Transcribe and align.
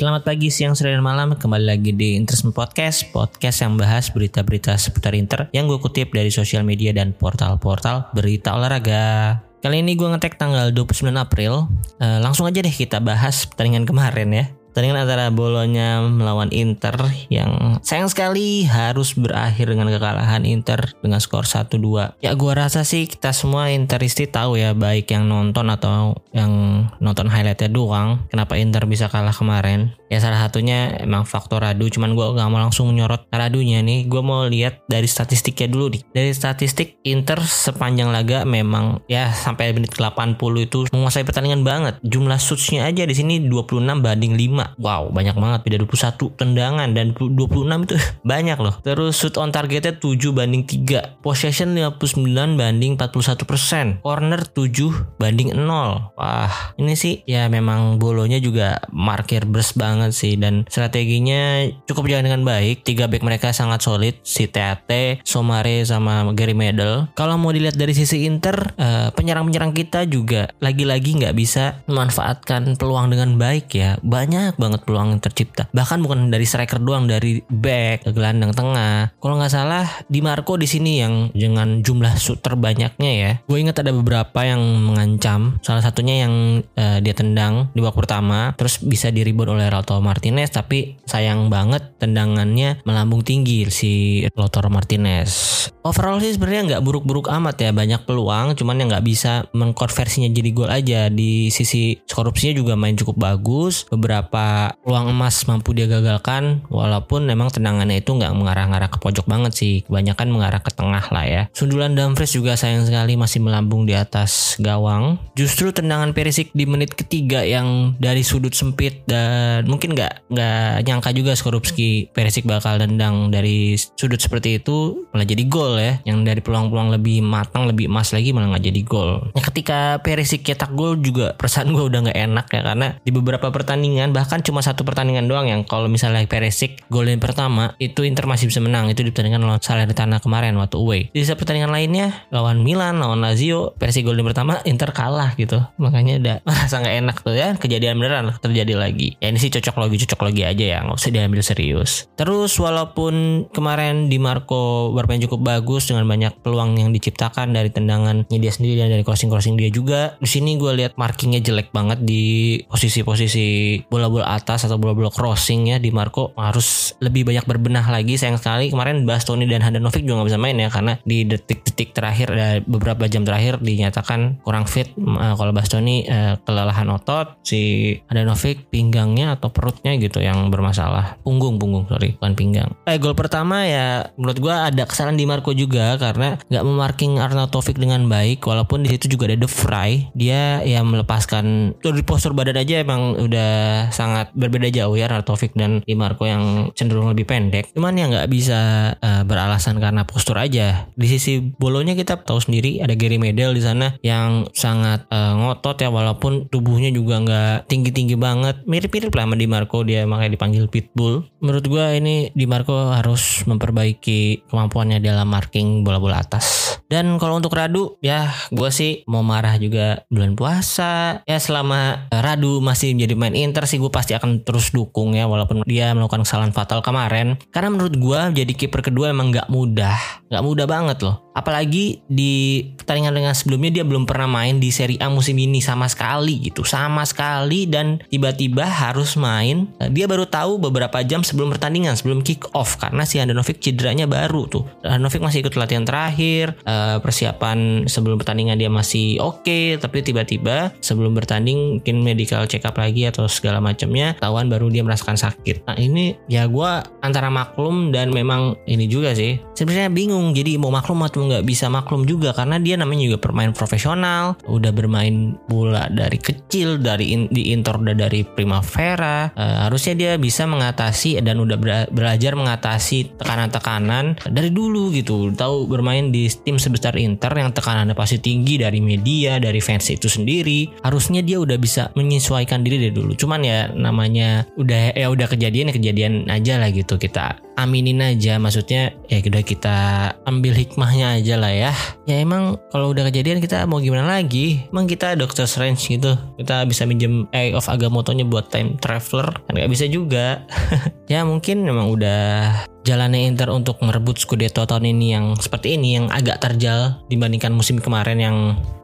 Selamat 0.00 0.24
pagi, 0.24 0.48
siang, 0.48 0.72
sore, 0.72 0.96
dan 0.96 1.04
malam. 1.04 1.36
Kembali 1.36 1.76
lagi 1.76 1.92
di 1.92 2.16
Interisme 2.16 2.56
Podcast, 2.56 3.12
podcast 3.12 3.60
yang 3.60 3.76
bahas 3.76 4.08
berita-berita 4.08 4.72
seputar 4.80 5.12
Inter 5.12 5.52
yang 5.52 5.68
gue 5.68 5.76
kutip 5.76 6.16
dari 6.16 6.32
sosial 6.32 6.64
media 6.64 6.88
dan 6.96 7.12
portal-portal 7.12 8.08
berita 8.16 8.56
olahraga. 8.56 9.36
Kali 9.60 9.84
ini 9.84 10.00
gue 10.00 10.08
ngetek 10.08 10.40
tanggal 10.40 10.72
29 10.72 11.04
April. 11.20 11.68
Eh, 12.00 12.16
langsung 12.16 12.48
aja 12.48 12.64
deh 12.64 12.72
kita 12.72 12.96
bahas 13.04 13.44
pertandingan 13.44 13.84
kemarin 13.84 14.32
ya. 14.32 14.44
Pertandingan 14.70 15.02
antara 15.02 15.34
Bolonya 15.34 15.98
melawan 16.06 16.54
Inter 16.54 16.94
yang 17.26 17.82
sayang 17.82 18.06
sekali 18.06 18.62
harus 18.70 19.18
berakhir 19.18 19.66
dengan 19.66 19.90
kekalahan 19.90 20.46
Inter 20.46 20.94
dengan 21.02 21.18
skor 21.18 21.42
1-2. 21.42 22.22
Ya 22.22 22.32
gua 22.38 22.54
rasa 22.54 22.86
sih 22.86 23.10
kita 23.10 23.34
semua 23.34 23.74
Interisti 23.74 24.30
tahu 24.30 24.62
ya 24.62 24.70
baik 24.70 25.10
yang 25.10 25.26
nonton 25.26 25.66
atau 25.74 26.14
yang 26.30 26.86
nonton 27.02 27.26
highlightnya 27.26 27.66
doang 27.66 28.30
kenapa 28.30 28.54
Inter 28.62 28.86
bisa 28.86 29.10
kalah 29.10 29.34
kemarin. 29.34 29.99
Ya 30.10 30.18
salah 30.18 30.42
satunya 30.42 30.90
emang 31.06 31.22
faktor 31.22 31.62
Radu 31.62 31.86
cuman 31.86 32.18
gua 32.18 32.34
gak 32.34 32.50
mau 32.50 32.58
langsung 32.58 32.90
menyorot 32.90 33.30
Radunya 33.30 33.78
nih. 33.78 34.10
Gua 34.10 34.26
mau 34.26 34.42
lihat 34.50 34.82
dari 34.90 35.06
statistiknya 35.06 35.70
dulu 35.70 35.94
nih. 35.94 36.02
Dari 36.10 36.34
statistik 36.34 36.98
Inter 37.06 37.38
sepanjang 37.46 38.10
laga 38.10 38.42
memang 38.42 39.06
ya 39.06 39.30
sampai 39.30 39.70
menit 39.70 39.94
ke-80 39.94 40.52
itu 40.66 40.78
menguasai 40.90 41.22
pertandingan 41.22 41.62
banget. 41.62 41.94
Jumlah 42.02 42.42
shootsnya 42.42 42.90
aja 42.90 43.06
di 43.06 43.14
sini 43.14 43.46
26 43.46 44.02
banding 44.02 44.34
5. 44.34 44.82
Wow, 44.82 45.14
banyak 45.14 45.38
banget 45.38 45.60
beda 45.62 45.76
21 45.86 46.34
tendangan 46.34 46.88
dan 46.90 47.14
26 47.14 47.86
itu 47.86 47.94
banyak 48.34 48.58
loh. 48.58 48.74
Terus 48.82 49.14
shoot 49.14 49.38
on 49.38 49.54
targetnya 49.54 49.94
7 49.94 50.34
banding 50.34 50.66
3. 50.66 51.22
Possession 51.22 51.78
59 51.78 52.58
banding 52.58 52.98
41%. 52.98 54.02
Corner 54.02 54.42
7 54.42 55.22
banding 55.22 55.54
0. 55.54 56.18
Wah, 56.18 56.74
ini 56.82 56.98
sih 56.98 57.22
ya 57.30 57.46
memang 57.46 58.02
bolonya 58.02 58.42
juga 58.42 58.82
markir 58.90 59.46
bers 59.46 59.70
banget 59.78 59.99
sih 60.08 60.40
dan 60.40 60.64
strateginya 60.72 61.68
cukup 61.84 62.08
jalan 62.08 62.32
dengan 62.32 62.42
baik. 62.48 62.80
Tiga 62.80 63.04
back 63.12 63.20
mereka 63.20 63.52
sangat 63.52 63.84
solid, 63.84 64.16
si 64.24 64.48
TAT, 64.48 65.20
Somare 65.20 65.84
sama 65.84 66.24
Gary 66.32 66.56
Medel. 66.56 67.12
Kalau 67.12 67.36
mau 67.36 67.52
dilihat 67.52 67.76
dari 67.76 67.92
sisi 67.92 68.24
Inter, 68.24 68.72
eh, 68.80 69.12
penyerang-penyerang 69.12 69.76
kita 69.76 70.08
juga 70.08 70.48
lagi-lagi 70.64 71.20
nggak 71.20 71.36
bisa 71.36 71.84
memanfaatkan 71.84 72.80
peluang 72.80 73.12
dengan 73.12 73.36
baik 73.36 73.68
ya. 73.76 74.00
Banyak 74.00 74.56
banget 74.56 74.80
peluang 74.88 75.12
yang 75.12 75.20
tercipta. 75.20 75.68
Bahkan 75.76 76.00
bukan 76.00 76.32
dari 76.32 76.48
striker 76.48 76.80
doang, 76.80 77.04
dari 77.04 77.44
back, 77.44 78.08
gelandang 78.08 78.56
tengah. 78.56 79.12
Kalau 79.20 79.36
nggak 79.36 79.52
salah, 79.52 79.84
Di 80.06 80.22
Marco 80.22 80.56
di 80.56 80.66
sini 80.66 81.02
yang 81.02 81.34
dengan 81.34 81.82
jumlah 81.82 82.14
shoot 82.16 82.38
terbanyaknya 82.40 83.12
ya. 83.12 83.32
Gue 83.44 83.60
ingat 83.60 83.82
ada 83.82 83.92
beberapa 83.92 84.40
yang 84.46 84.60
mengancam. 84.60 85.58
Salah 85.60 85.82
satunya 85.84 86.24
yang 86.26 86.64
eh, 86.78 86.98
dia 87.02 87.12
tendang 87.12 87.70
di 87.74 87.82
babak 87.82 88.06
pertama, 88.06 88.54
terus 88.54 88.78
bisa 88.80 89.10
di 89.10 89.26
rebound 89.26 89.58
oleh 89.58 89.68
Lautaro 89.90 90.06
Martinez, 90.06 90.54
tapi 90.54 90.94
sayang 91.02 91.50
banget 91.50 91.98
tendangannya 91.98 92.78
melambung 92.86 93.26
tinggi 93.26 93.66
si 93.74 94.22
Lautaro 94.38 94.70
Martinez. 94.70 95.66
Overall 95.82 96.22
sih 96.22 96.36
sebenarnya 96.36 96.76
nggak 96.76 96.84
buruk-buruk 96.86 97.26
amat 97.26 97.58
ya, 97.58 97.74
banyak 97.74 98.06
peluang, 98.06 98.54
cuman 98.54 98.78
yang 98.78 98.88
nggak 98.94 99.02
bisa 99.02 99.50
mengkonversinya 99.50 100.30
jadi 100.30 100.50
gol 100.54 100.70
aja. 100.70 101.10
Di 101.10 101.50
sisi 101.50 101.98
korupsinya 102.06 102.54
juga 102.54 102.78
main 102.78 102.94
cukup 102.94 103.18
bagus, 103.18 103.88
beberapa 103.90 104.70
peluang 104.86 105.10
emas 105.10 105.42
mampu 105.50 105.74
dia 105.74 105.90
gagalkan, 105.90 106.62
walaupun 106.70 107.26
memang 107.26 107.50
tendangannya 107.50 107.98
itu 107.98 108.14
nggak 108.14 108.30
mengarah-ngarah 108.30 108.92
ke 108.94 109.02
pojok 109.02 109.26
banget 109.26 109.52
sih, 109.58 109.74
kebanyakan 109.90 110.30
mengarah 110.30 110.62
ke 110.62 110.70
tengah 110.70 111.02
lah 111.10 111.26
ya. 111.26 111.42
Sundulan 111.50 111.98
Dumfries 111.98 112.30
juga 112.30 112.54
sayang 112.54 112.86
sekali 112.86 113.18
masih 113.18 113.42
melambung 113.42 113.88
di 113.88 113.98
atas 113.98 114.54
gawang. 114.62 115.18
Justru 115.34 115.74
tendangan 115.74 116.14
Perisic 116.14 116.52
di 116.54 116.68
menit 116.68 116.94
ketiga 116.94 117.42
yang 117.42 117.96
dari 117.96 118.20
sudut 118.20 118.52
sempit 118.52 119.02
dan 119.08 119.64
nggak 119.88 120.28
nggak 120.28 120.72
nyangka 120.84 121.10
juga 121.16 121.32
Skorupski 121.32 122.12
Perisic 122.12 122.44
bakal 122.44 122.76
tendang 122.76 123.32
dari 123.32 123.78
sudut 123.78 124.20
seperti 124.20 124.60
itu 124.60 125.08
malah 125.14 125.24
jadi 125.24 125.44
gol 125.46 125.80
ya. 125.80 126.02
Yang 126.04 126.18
dari 126.26 126.40
peluang-peluang 126.44 126.90
lebih 127.00 127.24
matang 127.24 127.64
lebih 127.64 127.88
emas 127.88 128.12
lagi 128.12 128.34
malah 128.34 128.56
nggak 128.56 128.64
jadi 128.68 128.80
gol. 128.84 129.30
Nah, 129.32 129.42
ketika 129.44 130.02
Perisic 130.02 130.42
cetak 130.42 130.74
gol 130.74 130.98
juga 131.00 131.32
perasaan 131.38 131.72
gue 131.72 131.84
udah 131.86 132.10
nggak 132.10 132.18
enak 132.18 132.46
ya 132.50 132.60
karena 132.60 132.88
di 133.00 133.10
beberapa 133.14 133.48
pertandingan 133.48 134.10
bahkan 134.10 134.42
cuma 134.42 134.60
satu 134.60 134.82
pertandingan 134.82 135.30
doang 135.30 135.46
yang 135.46 135.62
kalau 135.62 135.86
misalnya 135.86 136.26
Perisic 136.26 136.82
golin 136.90 137.22
pertama 137.22 137.76
itu 137.78 138.02
Inter 138.02 138.26
masih 138.26 138.50
bisa 138.50 138.58
menang 138.58 138.90
itu 138.90 139.06
di 139.06 139.14
pertandingan 139.14 139.46
lawan 139.46 139.62
Salernitana 139.62 140.18
kemarin 140.18 140.56
waktu 140.58 140.76
away. 140.76 141.00
Di 141.14 141.22
sisa 141.22 141.38
pertandingan 141.38 141.70
lainnya 141.70 142.26
lawan 142.34 142.64
Milan, 142.66 142.98
lawan 142.98 143.22
Lazio, 143.22 143.76
Perisic 143.78 144.02
golin 144.02 144.26
pertama 144.26 144.58
Inter 144.66 144.90
kalah 144.90 145.36
gitu. 145.38 145.62
Makanya 145.78 146.18
udah 146.18 146.36
merasa 146.46 146.82
nggak 146.82 146.96
enak 147.06 147.16
tuh 147.22 147.34
ya 147.36 147.48
kejadian 147.54 148.00
beneran 148.00 148.34
terjadi 148.42 148.74
lagi. 148.74 149.14
Ya 149.22 149.30
ini 149.30 149.38
sih 149.38 149.52
cocok 149.52 149.69
logi 149.76 150.02
cocok 150.06 150.20
logi 150.26 150.42
aja 150.42 150.64
ya 150.64 150.78
nggak 150.82 150.98
usah 150.98 151.12
diambil 151.12 151.40
serius. 151.44 152.08
Terus 152.16 152.52
walaupun 152.58 153.46
kemarin 153.52 154.08
di 154.10 154.16
Marco 154.16 154.90
bermain 154.94 155.20
cukup 155.20 155.40
bagus 155.42 155.88
dengan 155.90 156.06
banyak 156.08 156.40
peluang 156.40 156.78
yang 156.78 156.90
diciptakan 156.90 157.52
dari 157.52 157.68
tendangannya 157.70 158.38
dia 158.38 158.52
sendiri 158.52 158.80
dan 158.80 158.90
dari 158.90 159.04
crossing-crossing 159.04 159.54
dia 159.58 159.70
juga. 159.70 160.16
Di 160.18 160.28
sini 160.28 160.56
gue 160.56 160.72
lihat 160.74 160.96
markingnya 160.96 161.44
jelek 161.44 161.70
banget 161.70 162.02
di 162.02 162.56
posisi-posisi 162.66 163.78
bola-bola 163.86 164.32
atas 164.32 164.64
atau 164.64 164.80
bola-bola 164.80 165.12
crossing 165.12 165.74
ya 165.74 165.76
di 165.76 165.92
Marco 165.92 166.32
harus 166.38 166.94
lebih 167.02 167.28
banyak 167.28 167.44
berbenah 167.44 167.86
lagi. 167.90 168.16
Sayang 168.16 168.40
sekali 168.40 168.72
kemarin 168.72 169.04
Bastoni 169.04 169.44
dan 169.44 169.60
Handanovic 169.60 170.02
juga 170.06 170.22
nggak 170.22 170.28
bisa 170.32 170.40
main 170.40 170.56
ya 170.56 170.68
karena 170.72 170.96
di 171.04 171.26
detik-detik 171.26 171.92
terakhir 171.92 172.28
dan 172.32 172.62
beberapa 172.64 173.04
jam 173.10 173.26
terakhir 173.26 173.60
dinyatakan 173.60 174.40
kurang 174.46 174.64
fit. 174.64 174.90
Eh, 174.96 175.34
kalau 175.36 175.52
Bastoni 175.52 176.06
eh, 176.06 176.34
kelelahan 176.46 176.88
otot, 176.94 177.40
si 177.44 177.94
Handanovic 178.08 178.70
pinggangnya 178.70 179.36
atau 179.36 179.49
perutnya 179.50 179.94
gitu 179.98 180.22
yang 180.22 180.48
bermasalah. 180.48 181.20
Punggung, 181.22 181.60
punggung 181.60 181.86
sorry, 181.90 182.16
bukan 182.18 182.34
pinggang. 182.34 182.70
Eh 182.86 182.96
gol 182.96 183.14
pertama 183.18 183.66
ya 183.66 184.10
menurut 184.16 184.38
gua 184.38 184.70
ada 184.70 184.86
kesalahan 184.86 185.18
di 185.18 185.26
Marco 185.28 185.52
juga 185.52 185.98
karena 185.98 186.38
nggak 186.48 186.64
memarking 186.64 187.18
Arnautovic 187.20 187.76
dengan 187.76 188.06
baik 188.06 188.42
walaupun 188.46 188.86
di 188.86 188.88
situ 188.90 189.16
juga 189.16 189.30
ada 189.30 189.36
De 189.38 189.48
Vrij. 189.50 190.10
Dia 190.14 190.62
ya 190.62 190.80
melepaskan 190.82 191.76
dari 191.82 192.02
postur 192.06 192.32
badan 192.32 192.58
aja 192.60 192.82
emang 192.82 193.18
udah 193.18 193.50
sangat 193.90 194.32
berbeda 194.34 194.70
jauh 194.70 194.94
ya 194.94 195.10
Arnautovic 195.10 195.52
dan 195.58 195.82
Di 195.84 195.98
Marco 195.98 196.24
yang 196.24 196.70
cenderung 196.74 197.10
lebih 197.10 197.26
pendek. 197.26 197.72
Cuman 197.74 197.96
ya 197.98 198.06
nggak 198.06 198.28
bisa 198.30 198.92
eh, 198.98 199.22
beralasan 199.26 199.82
karena 199.82 200.06
postur 200.06 200.38
aja. 200.38 200.86
Di 200.94 201.06
sisi 201.08 201.40
bolonya 201.40 201.96
kita 201.96 202.22
tahu 202.22 202.38
sendiri 202.40 202.80
ada 202.80 202.94
Gary 202.94 203.16
Medel 203.16 203.56
di 203.56 203.62
sana 203.62 203.96
yang 204.04 204.46
sangat 204.54 205.08
eh, 205.10 205.34
ngotot 205.36 205.76
ya 205.80 205.88
walaupun 205.88 206.46
tubuhnya 206.52 206.92
juga 206.94 207.20
nggak 207.20 207.56
tinggi-tinggi 207.66 208.16
banget. 208.16 208.62
Mirip-mirip 208.68 209.12
lah 209.12 209.24
sama 209.26 209.36
Di 209.40 209.48
Marco 209.48 209.80
dia 209.80 210.04
makanya 210.04 210.36
dipanggil 210.36 210.68
Pitbull. 210.68 211.24
Menurut 211.40 211.64
gua 211.64 211.96
ini 211.96 212.28
Di 212.36 212.44
Marco 212.44 212.92
harus 212.92 213.40
memperbaiki 213.48 214.44
kemampuannya 214.52 215.00
dalam 215.00 215.24
marking 215.32 215.80
bola-bola 215.80 216.20
atas. 216.20 216.76
Dan 216.90 217.22
kalau 217.22 217.38
untuk 217.38 217.54
Radu 217.54 218.02
ya 218.02 218.34
gue 218.50 218.66
sih 218.74 219.06
mau 219.06 219.22
marah 219.22 219.54
juga 219.62 220.02
bulan 220.10 220.34
puasa. 220.34 221.22
Ya 221.22 221.38
selama 221.38 222.10
Radu 222.10 222.58
masih 222.58 222.98
menjadi 222.98 223.14
main 223.14 223.38
Inter 223.38 223.62
sih 223.70 223.78
gue 223.78 223.94
pasti 223.94 224.18
akan 224.18 224.42
terus 224.42 224.74
dukung 224.74 225.14
ya 225.14 225.30
walaupun 225.30 225.62
dia 225.70 225.94
melakukan 225.94 226.26
kesalahan 226.26 226.50
fatal 226.50 226.82
kemarin. 226.82 227.38
Karena 227.54 227.70
menurut 227.70 227.94
gue 227.94 228.42
jadi 228.42 228.52
kiper 228.58 228.82
kedua 228.90 229.14
emang 229.14 229.30
nggak 229.30 229.46
mudah, 229.54 230.26
nggak 230.34 230.42
mudah 230.42 230.66
banget 230.66 230.98
loh. 231.06 231.29
Apalagi 231.30 232.02
di 232.10 232.66
pertandingan 232.74 233.14
dengan 233.14 233.34
sebelumnya 233.36 233.80
dia 233.80 233.84
belum 233.86 234.04
pernah 234.04 234.26
main 234.26 234.58
di 234.58 234.74
Serie 234.74 234.98
A 234.98 235.06
musim 235.06 235.38
ini 235.38 235.62
sama 235.62 235.86
sekali 235.86 236.42
gitu, 236.42 236.66
sama 236.66 237.06
sekali 237.06 237.70
dan 237.70 238.02
tiba-tiba 238.10 238.66
harus 238.66 239.14
main. 239.14 239.70
Dia 239.94 240.10
baru 240.10 240.26
tahu 240.26 240.58
beberapa 240.58 240.98
jam 241.06 241.22
sebelum 241.22 241.54
pertandingan, 241.54 241.94
sebelum 241.94 242.26
kick 242.26 242.50
off 242.50 242.76
karena 242.82 243.06
si 243.06 243.22
Handanovic 243.22 243.62
cederanya 243.62 244.10
baru 244.10 244.50
tuh. 244.50 244.66
Handanovic 244.82 245.22
masih 245.22 245.46
ikut 245.46 245.54
latihan 245.54 245.86
terakhir, 245.86 246.58
eh, 246.66 246.98
persiapan 246.98 247.86
sebelum 247.86 248.18
pertandingan 248.18 248.58
dia 248.58 248.68
masih 248.68 249.22
oke, 249.22 249.78
tapi 249.78 250.02
tiba-tiba 250.02 250.74
sebelum 250.82 251.14
bertanding 251.14 251.78
mungkin 251.78 252.02
medical 252.02 252.42
check 252.50 252.66
up 252.66 252.74
lagi 252.74 253.06
atau 253.06 253.30
segala 253.30 253.62
macamnya, 253.62 254.18
tahuan 254.18 254.50
baru 254.50 254.66
dia 254.66 254.82
merasakan 254.82 255.14
sakit. 255.14 255.62
Nah 255.70 255.78
ini 255.78 256.18
ya 256.26 256.50
gue 256.50 256.70
antara 257.06 257.30
maklum 257.30 257.94
dan 257.94 258.10
memang 258.10 258.58
ini 258.66 258.90
juga 258.90 259.14
sih. 259.14 259.38
Sebenarnya 259.54 259.94
bingung 259.94 260.34
jadi 260.34 260.58
mau 260.58 260.74
maklum 260.74 261.06
atau 261.06 261.19
nggak 261.28 261.44
bisa 261.44 261.66
maklum 261.68 262.08
juga 262.08 262.32
karena 262.32 262.56
dia 262.56 262.78
namanya 262.78 263.12
juga 263.12 263.18
pemain 263.30 263.52
profesional, 263.52 264.38
udah 264.46 264.72
bermain 264.72 265.36
bola 265.48 265.90
dari 265.90 266.16
kecil 266.16 266.80
dari 266.80 267.12
in- 267.12 267.30
di 267.30 267.52
Inter 267.52 267.76
udah 267.80 267.96
dari 267.96 268.22
Primavera, 268.24 269.32
Eh, 269.36 269.56
harusnya 269.66 269.94
dia 269.96 270.12
bisa 270.20 270.44
mengatasi 270.44 271.20
dan 271.22 271.40
udah 271.40 271.56
belajar 271.90 272.32
mengatasi 272.36 273.16
tekanan-tekanan 273.20 274.20
dari 274.28 274.50
dulu 274.52 274.92
gitu. 274.92 275.32
Tahu 275.32 275.66
bermain 275.70 276.12
di 276.12 276.28
tim 276.44 276.60
sebesar 276.60 276.96
Inter 277.00 277.32
yang 277.36 277.50
tekanannya 277.54 277.96
pasti 277.96 278.20
tinggi 278.20 278.60
dari 278.60 278.78
media, 278.84 279.40
dari 279.40 279.58
fans 279.58 279.88
itu 279.90 280.06
sendiri. 280.06 280.68
Harusnya 280.84 281.24
dia 281.24 281.40
udah 281.40 281.56
bisa 281.56 281.88
menyesuaikan 281.96 282.60
diri 282.60 282.78
dari 282.80 282.94
dulu. 282.94 283.16
Cuman 283.16 283.40
ya 283.42 283.72
namanya 283.72 284.44
udah 284.60 284.92
ya 284.94 285.08
udah 285.08 285.26
kejadian 285.30 285.72
ya 285.72 285.74
kejadian 285.74 286.12
aja 286.28 286.60
lah 286.60 286.68
gitu 286.70 287.00
kita 287.00 287.38
aminin 287.60 288.00
aja 288.00 288.40
maksudnya 288.40 288.96
ya 289.12 289.20
udah 289.20 289.44
kita 289.44 289.76
ambil 290.24 290.56
hikmahnya 290.56 291.20
aja 291.20 291.34
lah 291.36 291.52
ya. 291.52 291.72
Ya 292.08 292.20
emang 292.20 292.56
kalau 292.72 292.90
udah 292.90 293.06
kejadian 293.12 293.38
kita 293.44 293.68
mau 293.68 293.78
gimana 293.78 294.08
lagi? 294.08 294.64
Emang 294.72 294.88
kita 294.88 295.14
Doctor 295.14 295.44
Strange 295.44 295.84
gitu. 295.86 296.16
Kita 296.40 296.64
bisa 296.64 296.88
minjem 296.88 297.28
Eye 297.36 297.52
of 297.52 297.68
Agamotto-nya 297.68 298.24
buat 298.24 298.48
time 298.48 298.80
traveler? 298.80 299.28
Kan 299.46 299.52
nggak 299.56 299.70
bisa 299.72 299.84
juga. 299.86 300.42
Ya 301.10 301.26
mungkin 301.26 301.66
memang 301.66 301.90
udah 301.90 302.54
jalannya 302.84 303.28
Inter 303.28 303.52
untuk 303.52 303.80
merebut 303.84 304.16
Scudetto 304.16 304.64
tahun 304.64 304.88
ini 304.96 305.06
yang 305.12 305.26
seperti 305.36 305.76
ini 305.76 306.00
yang 306.00 306.06
agak 306.08 306.40
terjal 306.40 307.00
dibandingkan 307.12 307.52
musim 307.52 307.76
kemarin 307.76 308.18
yang 308.20 308.36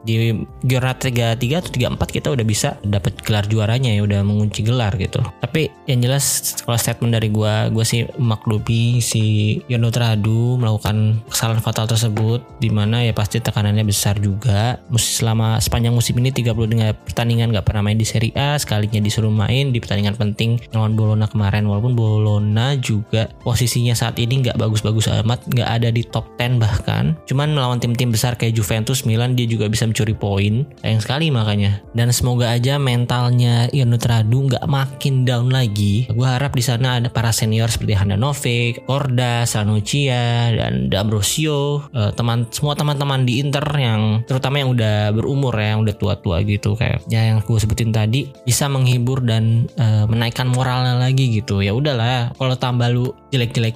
di 0.07 0.31
Giornata 0.63 1.11
33 1.11 1.35
atau 1.59 1.71
34 1.99 2.15
kita 2.15 2.27
udah 2.31 2.45
bisa 2.47 2.79
dapat 2.79 3.19
gelar 3.27 3.43
juaranya 3.43 3.91
ya 3.91 4.07
udah 4.07 4.23
mengunci 4.23 4.63
gelar 4.63 4.95
gitu. 4.95 5.19
Tapi 5.43 5.67
yang 5.91 5.99
jelas 5.99 6.55
kalau 6.63 6.79
statement 6.79 7.19
dari 7.19 7.27
gua 7.27 7.67
gua 7.67 7.83
sih 7.83 8.07
maklumi 8.15 9.03
si 9.03 9.57
Yono 9.67 9.91
Tradu 9.91 10.55
melakukan 10.55 11.19
kesalahan 11.27 11.59
fatal 11.59 11.91
tersebut 11.91 12.39
di 12.63 12.71
mana 12.71 13.03
ya 13.03 13.11
pasti 13.11 13.43
tekanannya 13.43 13.83
besar 13.83 14.15
juga. 14.23 14.79
Musim 14.87 15.27
selama 15.27 15.59
sepanjang 15.59 15.91
musim 15.91 16.15
ini 16.23 16.31
33 16.31 16.95
pertandingan 17.03 17.51
gak 17.51 17.67
pernah 17.67 17.83
main 17.83 17.99
di 17.99 18.07
Serie 18.07 18.31
A 18.37 18.55
sekalinya 18.55 19.03
disuruh 19.03 19.33
main 19.33 19.75
di 19.75 19.81
pertandingan 19.83 20.15
penting 20.15 20.61
lawan 20.71 20.95
Bologna 20.95 21.27
kemarin 21.27 21.67
walaupun 21.67 21.97
Bologna 21.97 22.77
juga 22.79 23.27
posisinya 23.43 23.86
saat 23.93 24.17
ini 24.17 24.43
nggak 24.43 24.57
bagus-bagus 24.57 25.07
amat 25.23 25.45
nggak 25.47 25.69
ada 25.69 25.89
di 25.93 26.03
top 26.03 26.27
10 26.39 26.57
bahkan. 26.57 27.15
Cuman 27.27 27.53
melawan 27.53 27.77
tim-tim 27.77 28.09
besar 28.09 28.39
kayak 28.39 28.55
Juventus 28.55 29.03
Milan 29.03 29.35
dia 29.35 29.45
juga 29.45 29.67
bisa 29.67 29.85
mencuri 29.85 30.15
poin. 30.15 30.65
Sayang 30.81 31.01
sekali 31.03 31.27
makanya. 31.29 31.83
Dan 31.91 32.09
semoga 32.11 32.51
aja 32.51 32.79
mentalnya 32.81 33.67
Ionut 33.71 34.03
Radu 34.03 34.47
nggak 34.51 34.65
makin 34.65 35.27
down 35.27 35.51
lagi. 35.51 36.07
Gue 36.09 36.27
harap 36.27 36.55
di 36.55 36.63
sana 36.63 36.99
ada 37.01 37.11
para 37.11 37.29
senior 37.35 37.67
seperti 37.67 37.93
Handanovic, 37.97 38.87
Korda, 38.87 39.43
Sanucia 39.43 40.55
dan 40.55 40.87
D'Ambrosio 40.87 41.85
uh, 41.91 42.11
teman 42.15 42.47
semua 42.49 42.73
teman-teman 42.77 43.27
di 43.27 43.43
Inter 43.43 43.65
yang 43.75 44.23
terutama 44.25 44.61
yang 44.61 44.71
udah 44.71 45.11
berumur 45.11 45.53
ya 45.57 45.75
yang 45.75 45.83
udah 45.83 45.95
tua-tua 45.97 46.41
gitu 46.47 46.77
kayak 46.77 47.03
ya 47.11 47.27
yang 47.33 47.43
gue 47.43 47.59
sebutin 47.59 47.91
tadi 47.91 48.31
bisa 48.47 48.71
menghibur 48.71 49.21
dan 49.25 49.67
uh, 49.77 50.05
menaikkan 50.07 50.47
moralnya 50.47 50.95
lagi 50.97 51.41
gitu. 51.41 51.59
Ya 51.59 51.75
udahlah 51.75 52.31
kalau 52.37 52.55
tambah 52.55 52.87
lu 52.89 53.11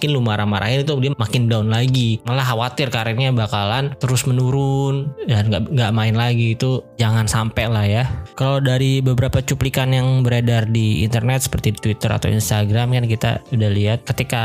jelek-jelekin 0.01 0.17
lu 0.17 0.21
marah-marahin 0.25 0.81
itu 0.81 0.93
dia 0.97 1.11
makin 1.13 1.45
down 1.45 1.69
lagi. 1.69 2.17
Malah 2.25 2.45
khawatir 2.45 2.89
karirnya 2.89 3.29
bakalan 3.29 3.93
terus 4.01 4.25
menurun 4.25 5.13
dan 5.29 5.53
nggak 5.53 5.69
nggak 5.69 5.91
main 5.93 6.15
lagi. 6.17 6.57
Itu 6.57 6.81
jangan 6.97 7.29
sampai 7.29 7.65
lah 7.69 7.85
ya. 7.85 8.03
Kalau 8.33 8.57
dari 8.57 9.05
beberapa 9.05 9.45
cuplikan 9.45 9.93
yang 9.93 10.25
beredar 10.25 10.65
di 10.65 11.05
internet 11.05 11.45
seperti 11.45 11.77
Twitter 11.77 12.09
atau 12.09 12.33
Instagram 12.33 12.97
kan 12.97 13.05
kita 13.05 13.29
udah 13.53 13.69
lihat 13.69 13.99
ketika 14.09 14.41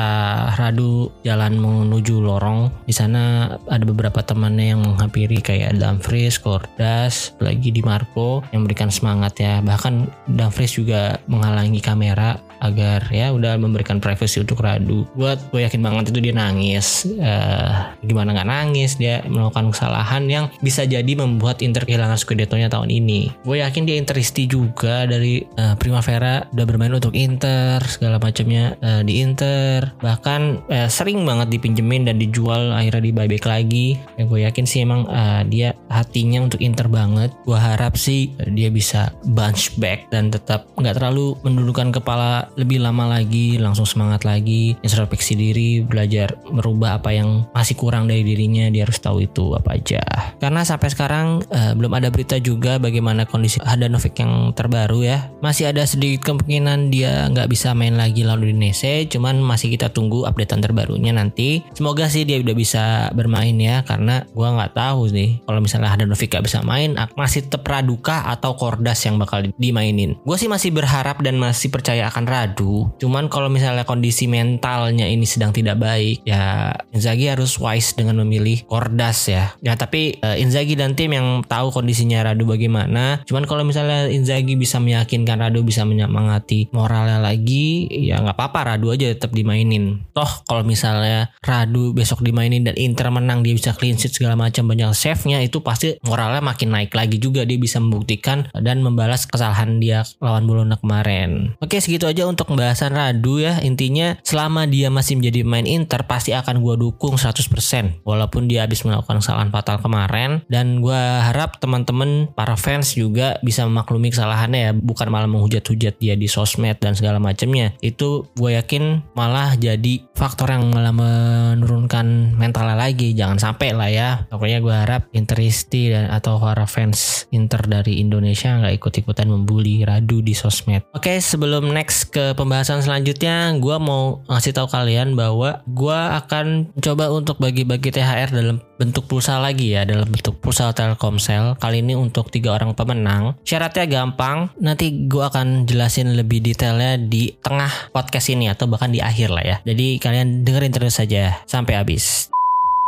Radu 0.60 1.08
jalan 1.24 1.56
menuju 1.56 2.20
lorong 2.20 2.68
di 2.84 2.92
sana 2.92 3.56
ada 3.72 3.84
beberapa 3.88 4.20
temannya 4.20 4.76
yang 4.76 4.80
menghampiri 4.84 5.40
kayak 5.40 5.80
Dumfries, 5.80 6.36
Kordas, 6.36 7.32
lagi 7.40 7.72
di 7.72 7.80
Marco 7.80 8.44
yang 8.52 8.66
memberikan 8.66 8.92
semangat 8.92 9.40
ya. 9.40 9.64
Bahkan 9.64 10.26
Dumfries 10.36 10.76
juga 10.76 11.16
menghalangi 11.30 11.80
kamera 11.80 12.36
agar 12.60 13.06
ya 13.12 13.32
udah 13.32 13.58
memberikan 13.60 13.98
privacy 14.00 14.40
untuk 14.42 14.62
Radu. 14.62 15.04
Buat 15.16 15.52
gue 15.52 15.64
yakin 15.64 15.80
banget 15.82 16.14
itu 16.14 16.20
dia 16.22 16.34
nangis. 16.36 17.06
Uh, 17.18 17.92
gimana 18.04 18.32
nggak 18.36 18.48
nangis? 18.48 18.96
Dia 18.96 19.22
melakukan 19.26 19.72
kesalahan 19.72 20.24
yang 20.28 20.44
bisa 20.60 20.84
jadi 20.84 21.12
membuat 21.16 21.60
Inter 21.60 21.84
kehilangan 21.84 22.16
Scudetto-nya 22.16 22.72
tahun 22.72 22.92
ini. 22.92 23.32
Gue 23.44 23.60
yakin 23.60 23.84
dia 23.84 23.96
Interisti 24.00 24.48
juga 24.48 25.04
dari 25.04 25.42
uh, 25.58 25.74
Primavera 25.76 26.44
udah 26.52 26.66
bermain 26.66 26.92
untuk 26.94 27.12
Inter 27.16 27.80
segala 27.84 28.16
macamnya 28.20 28.76
uh, 28.80 29.02
di 29.04 29.20
Inter. 29.20 29.92
Bahkan 30.00 30.70
uh, 30.70 30.88
sering 30.88 31.22
banget 31.24 31.52
dipinjemin 31.52 32.08
dan 32.08 32.16
dijual 32.16 32.72
akhirnya 32.72 33.02
di 33.02 33.12
buyback 33.12 33.44
lagi. 33.46 33.86
Ya, 34.16 34.24
gue 34.24 34.40
yakin 34.46 34.64
sih 34.64 34.82
emang 34.82 35.08
uh, 35.08 35.42
dia 35.46 35.76
hatinya 35.92 36.44
untuk 36.46 36.60
Inter 36.60 36.88
banget. 36.88 37.32
Gue 37.44 37.58
harap 37.58 37.96
sih 37.98 38.32
uh, 38.40 38.50
dia 38.50 38.72
bisa 38.72 39.12
bounce 39.32 39.72
back 39.76 40.08
dan 40.10 40.32
tetap 40.32 40.68
nggak 40.76 40.96
terlalu 40.98 41.36
mendudukan 41.42 41.90
kepala 41.92 42.45
lebih 42.54 42.78
lama 42.78 43.10
lagi 43.10 43.58
langsung 43.58 43.84
semangat 43.84 44.22
lagi 44.22 44.78
introspeksi 44.80 45.34
diri 45.34 45.82
belajar 45.82 46.38
merubah 46.46 47.02
apa 47.02 47.10
yang 47.10 47.44
masih 47.50 47.74
kurang 47.74 48.06
dari 48.06 48.22
dirinya 48.22 48.70
dia 48.70 48.86
harus 48.86 49.02
tahu 49.02 49.26
itu 49.26 49.58
apa 49.58 49.74
aja. 49.74 50.02
Karena 50.38 50.62
sampai 50.62 50.88
sekarang 50.94 51.26
uh, 51.50 51.72
belum 51.74 51.92
ada 51.98 52.08
berita 52.14 52.38
juga 52.38 52.78
bagaimana 52.78 53.26
kondisi 53.26 53.58
Hadanovic 53.58 54.14
yang 54.22 54.54
terbaru 54.54 55.02
ya. 55.02 55.26
Masih 55.42 55.74
ada 55.74 55.82
sedikit 55.82 56.30
kemungkinan 56.30 56.94
dia 56.94 57.26
nggak 57.32 57.50
bisa 57.50 57.74
main 57.74 57.98
lagi 57.98 58.22
lawan 58.22 58.46
Udinese 58.46 59.10
cuman 59.10 59.42
masih 59.42 59.74
kita 59.74 59.90
tunggu 59.90 60.22
updatean 60.24 60.62
terbarunya 60.62 61.10
nanti. 61.10 61.66
Semoga 61.74 62.06
sih 62.06 62.22
dia 62.22 62.38
udah 62.38 62.54
bisa 62.54 62.84
bermain 63.12 63.54
ya 63.58 63.82
karena 63.82 64.22
gua 64.30 64.54
nggak 64.54 64.72
tahu 64.78 65.10
sih 65.10 65.42
kalau 65.46 65.58
misalnya 65.58 65.90
Hadanovic 65.90 66.28
gak 66.36 66.44
bisa 66.44 66.60
main 66.60 66.92
masih 67.16 67.48
tetap 67.48 67.64
Raduka 67.64 68.28
atau 68.28 68.52
Kordas 68.58 69.00
yang 69.08 69.16
bakal 69.16 69.48
dimainin. 69.56 70.18
Gue 70.26 70.36
sih 70.36 70.50
masih 70.50 70.74
berharap 70.74 71.22
dan 71.24 71.40
masih 71.40 71.72
percaya 71.72 72.08
akan 72.10 72.24
radu. 72.36 72.92
Cuman 73.00 73.32
kalau 73.32 73.48
misalnya 73.48 73.88
kondisi 73.88 74.28
mentalnya 74.28 75.08
ini 75.08 75.24
sedang 75.24 75.56
tidak 75.56 75.80
baik, 75.80 76.20
ya 76.28 76.72
Inzaghi 76.92 77.32
harus 77.32 77.56
wise 77.56 77.96
dengan 77.96 78.20
memilih 78.20 78.68
Kordas 78.68 79.32
ya. 79.32 79.56
Ya 79.64 79.72
tapi 79.74 80.20
uh, 80.20 80.36
Inzaghi 80.36 80.76
dan 80.76 80.92
tim 80.92 81.16
yang 81.16 81.40
tahu 81.48 81.72
kondisinya 81.72 82.20
Radu 82.28 82.44
bagaimana. 82.44 83.24
Cuman 83.24 83.48
kalau 83.48 83.64
misalnya 83.64 84.12
Inzaghi 84.12 84.54
bisa 84.60 84.76
meyakinkan 84.76 85.40
Radu 85.40 85.64
bisa 85.64 85.88
menyemangati 85.88 86.68
moralnya 86.76 87.22
lagi, 87.22 87.88
ya 87.88 88.20
nggak 88.20 88.36
apa-apa 88.36 88.76
Radu 88.76 88.92
aja 88.92 89.08
tetap 89.08 89.32
dimainin. 89.32 90.04
Toh 90.12 90.44
kalau 90.44 90.62
misalnya 90.66 91.32
Radu 91.40 91.96
besok 91.96 92.20
dimainin 92.20 92.66
dan 92.66 92.76
Inter 92.76 93.08
menang 93.08 93.40
dia 93.40 93.56
bisa 93.56 93.72
clean 93.72 93.96
sheet 93.96 94.12
segala 94.12 94.36
macam 94.36 94.68
banyak 94.68 94.92
save-nya 94.92 95.40
itu 95.40 95.62
pasti 95.64 95.96
moralnya 96.04 96.42
makin 96.42 96.74
naik 96.74 96.92
lagi 96.92 97.16
juga 97.16 97.46
dia 97.46 97.56
bisa 97.56 97.80
membuktikan 97.80 98.50
dan 98.52 98.82
membalas 98.82 99.24
kesalahan 99.24 99.78
dia 99.78 100.02
lawan 100.20 100.44
Bologna 100.44 100.76
kemarin. 100.76 101.54
Oke 101.62 101.78
segitu 101.78 102.04
aja 102.04 102.25
untuk 102.26 102.50
pembahasan 102.52 102.92
Radu 102.92 103.38
ya. 103.40 103.58
Intinya 103.62 104.18
selama 104.26 104.66
dia 104.66 104.90
masih 104.92 105.18
menjadi 105.18 105.46
main 105.46 105.64
Inter 105.64 106.04
pasti 106.04 106.34
akan 106.34 106.60
gue 106.60 106.74
dukung 106.78 107.16
100%. 107.16 108.02
Walaupun 108.02 108.50
dia 108.50 108.66
habis 108.66 108.82
melakukan 108.82 109.22
kesalahan 109.22 109.50
fatal 109.54 109.80
kemarin. 109.80 110.42
Dan 110.50 110.82
gue 110.84 110.98
harap 110.98 111.58
teman-teman 111.62 112.30
para 112.34 112.58
fans 112.58 112.94
juga 112.98 113.38
bisa 113.40 113.64
memaklumi 113.64 114.10
kesalahannya 114.10 114.60
ya. 114.60 114.72
Bukan 114.74 115.08
malah 115.08 115.30
menghujat-hujat 115.30 115.98
dia 116.02 116.14
di 116.18 116.26
sosmed 116.26 116.78
dan 116.82 116.98
segala 116.98 117.22
macamnya. 117.22 117.72
Itu 117.80 118.30
gue 118.34 118.58
yakin 118.58 119.14
malah 119.14 119.54
jadi 119.56 120.04
faktor 120.14 120.52
yang 120.52 120.70
malah 120.70 120.92
menurunkan 120.94 122.36
mentalnya 122.36 122.76
lagi. 122.76 123.14
Jangan 123.14 123.38
sampai 123.38 123.70
lah 123.72 123.90
ya. 123.90 124.08
Pokoknya 124.28 124.58
gue 124.60 124.74
harap 124.74 125.02
Interisti 125.14 125.90
dan 125.90 126.10
atau 126.10 126.40
para 126.40 126.66
fans 126.66 127.26
Inter 127.30 127.62
dari 127.66 127.98
Indonesia 128.00 128.56
nggak 128.56 128.74
ikut-ikutan 128.80 129.28
membuli 129.28 129.82
Radu 129.82 130.22
di 130.22 130.32
sosmed. 130.32 130.86
Oke 130.96 131.18
sebelum 131.18 131.70
next 131.74 132.14
ke 132.16 132.32
pembahasan 132.32 132.80
selanjutnya, 132.80 133.52
gue 133.60 133.76
mau 133.76 134.24
ngasih 134.24 134.56
tahu 134.56 134.72
kalian 134.72 135.12
bahwa 135.12 135.60
gue 135.68 136.00
akan 136.16 136.72
coba 136.80 137.12
untuk 137.12 137.36
bagi-bagi 137.36 137.92
THR 137.92 138.32
dalam 138.32 138.56
bentuk 138.80 139.04
pulsa 139.04 139.36
lagi 139.36 139.76
ya, 139.76 139.84
dalam 139.84 140.08
bentuk 140.08 140.40
pulsa 140.40 140.72
Telkomsel. 140.72 141.60
Kali 141.60 141.84
ini 141.84 141.92
untuk 141.92 142.32
tiga 142.32 142.56
orang 142.56 142.72
pemenang. 142.72 143.36
Syaratnya 143.44 143.84
gampang. 143.84 144.48
Nanti 144.56 145.04
gue 145.04 145.20
akan 145.20 145.68
jelasin 145.68 146.16
lebih 146.16 146.40
detailnya 146.40 146.96
di 146.96 147.36
tengah 147.44 147.92
podcast 147.92 148.32
ini 148.32 148.48
atau 148.48 148.64
bahkan 148.64 148.88
di 148.88 149.04
akhir 149.04 149.28
lah 149.28 149.44
ya. 149.44 149.56
Jadi 149.68 150.00
kalian 150.00 150.40
dengerin 150.40 150.72
terus 150.72 150.96
saja 150.96 151.44
sampai 151.44 151.76
habis. 151.76 152.32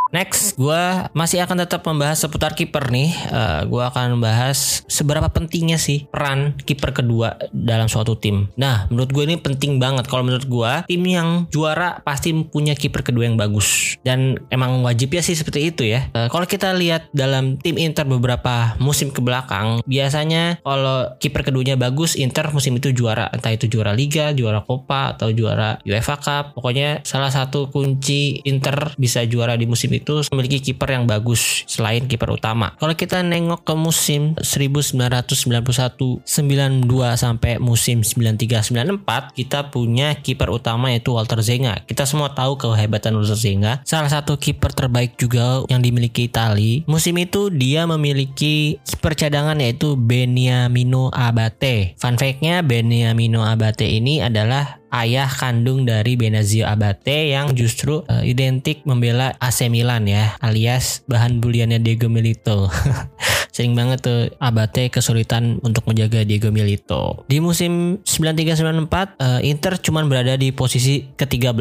Next, 0.08 0.56
gue 0.56 0.82
masih 1.12 1.44
akan 1.44 1.64
tetap 1.64 1.84
membahas 1.84 2.16
seputar 2.24 2.56
kiper 2.56 2.88
nih. 2.88 3.12
Uh, 3.28 3.36
eh, 3.36 3.60
gue 3.68 3.82
akan 3.84 4.16
membahas 4.16 4.82
seberapa 4.88 5.28
pentingnya 5.28 5.76
sih 5.76 6.08
peran 6.08 6.56
kiper 6.64 6.96
kedua 6.96 7.36
dalam 7.52 7.92
suatu 7.92 8.16
tim. 8.16 8.48
Nah, 8.56 8.88
menurut 8.88 9.12
gue 9.12 9.24
ini 9.28 9.36
penting 9.36 9.76
banget. 9.76 10.08
Kalau 10.08 10.24
menurut 10.24 10.48
gue, 10.48 10.72
tim 10.88 11.02
yang 11.04 11.44
juara 11.52 12.00
pasti 12.02 12.32
punya 12.32 12.72
kiper 12.72 13.04
kedua 13.04 13.28
yang 13.28 13.36
bagus. 13.36 14.00
Dan 14.00 14.40
emang 14.48 14.80
wajib 14.80 15.12
ya 15.12 15.20
sih 15.20 15.36
seperti 15.36 15.68
itu 15.68 15.84
ya. 15.84 16.08
Uh, 16.16 16.32
kalau 16.32 16.48
kita 16.48 16.72
lihat 16.72 17.12
dalam 17.12 17.60
tim 17.60 17.76
Inter 17.76 18.08
beberapa 18.08 18.76
musim 18.80 19.12
ke 19.12 19.20
belakang, 19.20 19.84
biasanya 19.84 20.56
kalau 20.64 21.12
kiper 21.20 21.44
keduanya 21.44 21.76
bagus, 21.76 22.16
Inter 22.16 22.48
musim 22.56 22.80
itu 22.80 22.96
juara. 22.96 23.28
Entah 23.28 23.52
itu 23.52 23.68
juara 23.68 23.92
Liga, 23.92 24.32
juara 24.32 24.64
Copa, 24.64 25.12
atau 25.12 25.28
juara 25.32 25.76
UEFA 25.84 26.16
Cup. 26.16 26.44
Pokoknya 26.56 27.04
salah 27.04 27.28
satu 27.28 27.68
kunci 27.68 28.40
Inter 28.48 28.96
bisa 28.96 29.20
juara 29.28 29.52
di 29.58 29.68
musim 29.68 29.97
itu 29.98 30.22
memiliki 30.30 30.58
kiper 30.62 30.94
yang 30.94 31.04
bagus 31.04 31.66
selain 31.66 32.06
kiper 32.06 32.30
utama. 32.34 32.74
Kalau 32.78 32.94
kita 32.94 33.20
nengok 33.22 33.66
ke 33.66 33.74
musim 33.74 34.38
1991 34.40 36.24
92 36.24 36.86
sampai 37.18 37.58
musim 37.58 38.00
93 38.06 38.72
94 38.72 39.34
kita 39.34 39.68
punya 39.74 40.14
kiper 40.18 40.48
utama 40.48 40.90
yaitu 40.94 41.14
Walter 41.14 41.40
Zenga. 41.42 41.82
Kita 41.84 42.06
semua 42.06 42.32
tahu 42.32 42.56
kehebatan 42.56 43.18
Walter 43.18 43.38
Zenga. 43.38 43.82
Salah 43.82 44.10
satu 44.10 44.38
kiper 44.38 44.72
terbaik 44.72 45.18
juga 45.18 45.66
yang 45.66 45.82
dimiliki 45.82 46.30
Itali. 46.30 46.86
Musim 46.86 47.18
itu 47.18 47.50
dia 47.50 47.84
memiliki 47.88 48.78
kiper 48.86 49.14
cadangan 49.18 49.58
yaitu 49.58 49.98
Beniamino 49.98 51.10
Abate. 51.10 51.98
Fun 51.98 52.16
fact-nya 52.16 52.62
Beniamino 52.62 53.42
Abate 53.42 53.88
ini 53.88 54.22
adalah 54.22 54.77
ayah 54.92 55.28
kandung 55.28 55.84
dari 55.84 56.16
Benazio 56.16 56.66
Abate 56.66 57.32
yang 57.32 57.52
justru 57.54 58.02
uh, 58.08 58.24
identik 58.24 58.82
membela 58.88 59.36
AC 59.38 59.68
Milan 59.68 60.08
ya, 60.08 60.34
alias 60.40 61.04
bahan 61.06 61.38
buliannya 61.38 61.78
Diego 61.80 62.10
Milito. 62.10 62.66
Sering 63.58 63.74
banget 63.74 64.06
tuh 64.06 64.30
Abate 64.38 64.86
kesulitan 64.86 65.58
untuk 65.66 65.82
menjaga 65.90 66.22
Diego 66.22 66.54
Milito. 66.54 67.26
Di 67.26 67.42
musim 67.42 67.98
93-94, 68.06 69.18
uh, 69.18 69.42
Inter 69.42 69.82
cuman 69.82 70.06
berada 70.06 70.38
di 70.38 70.54
posisi 70.54 71.02
ke-13, 71.18 71.58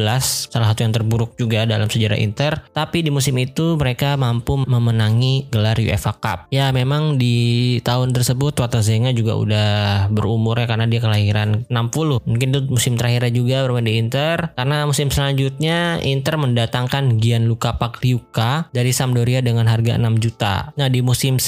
salah 0.54 0.70
satu 0.70 0.86
yang 0.86 0.94
terburuk 0.94 1.34
juga 1.34 1.66
dalam 1.66 1.90
sejarah 1.90 2.14
Inter. 2.14 2.70
Tapi 2.70 3.02
di 3.02 3.10
musim 3.10 3.34
itu 3.42 3.74
mereka 3.74 4.14
mampu 4.14 4.62
memenangi 4.62 5.50
gelar 5.50 5.74
UEFA 5.74 6.14
Cup. 6.22 6.38
Ya 6.54 6.70
memang 6.70 7.18
di 7.18 7.82
tahun 7.82 8.14
tersebut 8.14 8.54
Watazenga 8.62 9.10
juga 9.10 9.34
udah 9.34 9.70
berumur 10.14 10.54
ya 10.54 10.70
karena 10.70 10.86
dia 10.86 11.02
kelahiran 11.02 11.66
60. 11.66 12.22
Mungkin 12.22 12.46
itu 12.54 12.60
musim 12.70 12.94
terakhirnya 12.94 13.34
juga 13.34 13.66
bermain 13.66 13.90
di 13.90 13.98
Inter. 13.98 14.54
Karena 14.54 14.86
musim 14.86 15.10
selanjutnya 15.10 15.98
Inter 16.06 16.38
mendatangkan 16.38 17.18
Gianluca 17.18 17.74
Pagliuca 17.74 18.70
dari 18.70 18.94
Sampdoria 18.94 19.42
dengan 19.42 19.66
harga 19.66 19.98
6 19.98 20.22
juta. 20.22 20.70
Nah 20.78 20.86
di 20.86 21.02
musim 21.02 21.42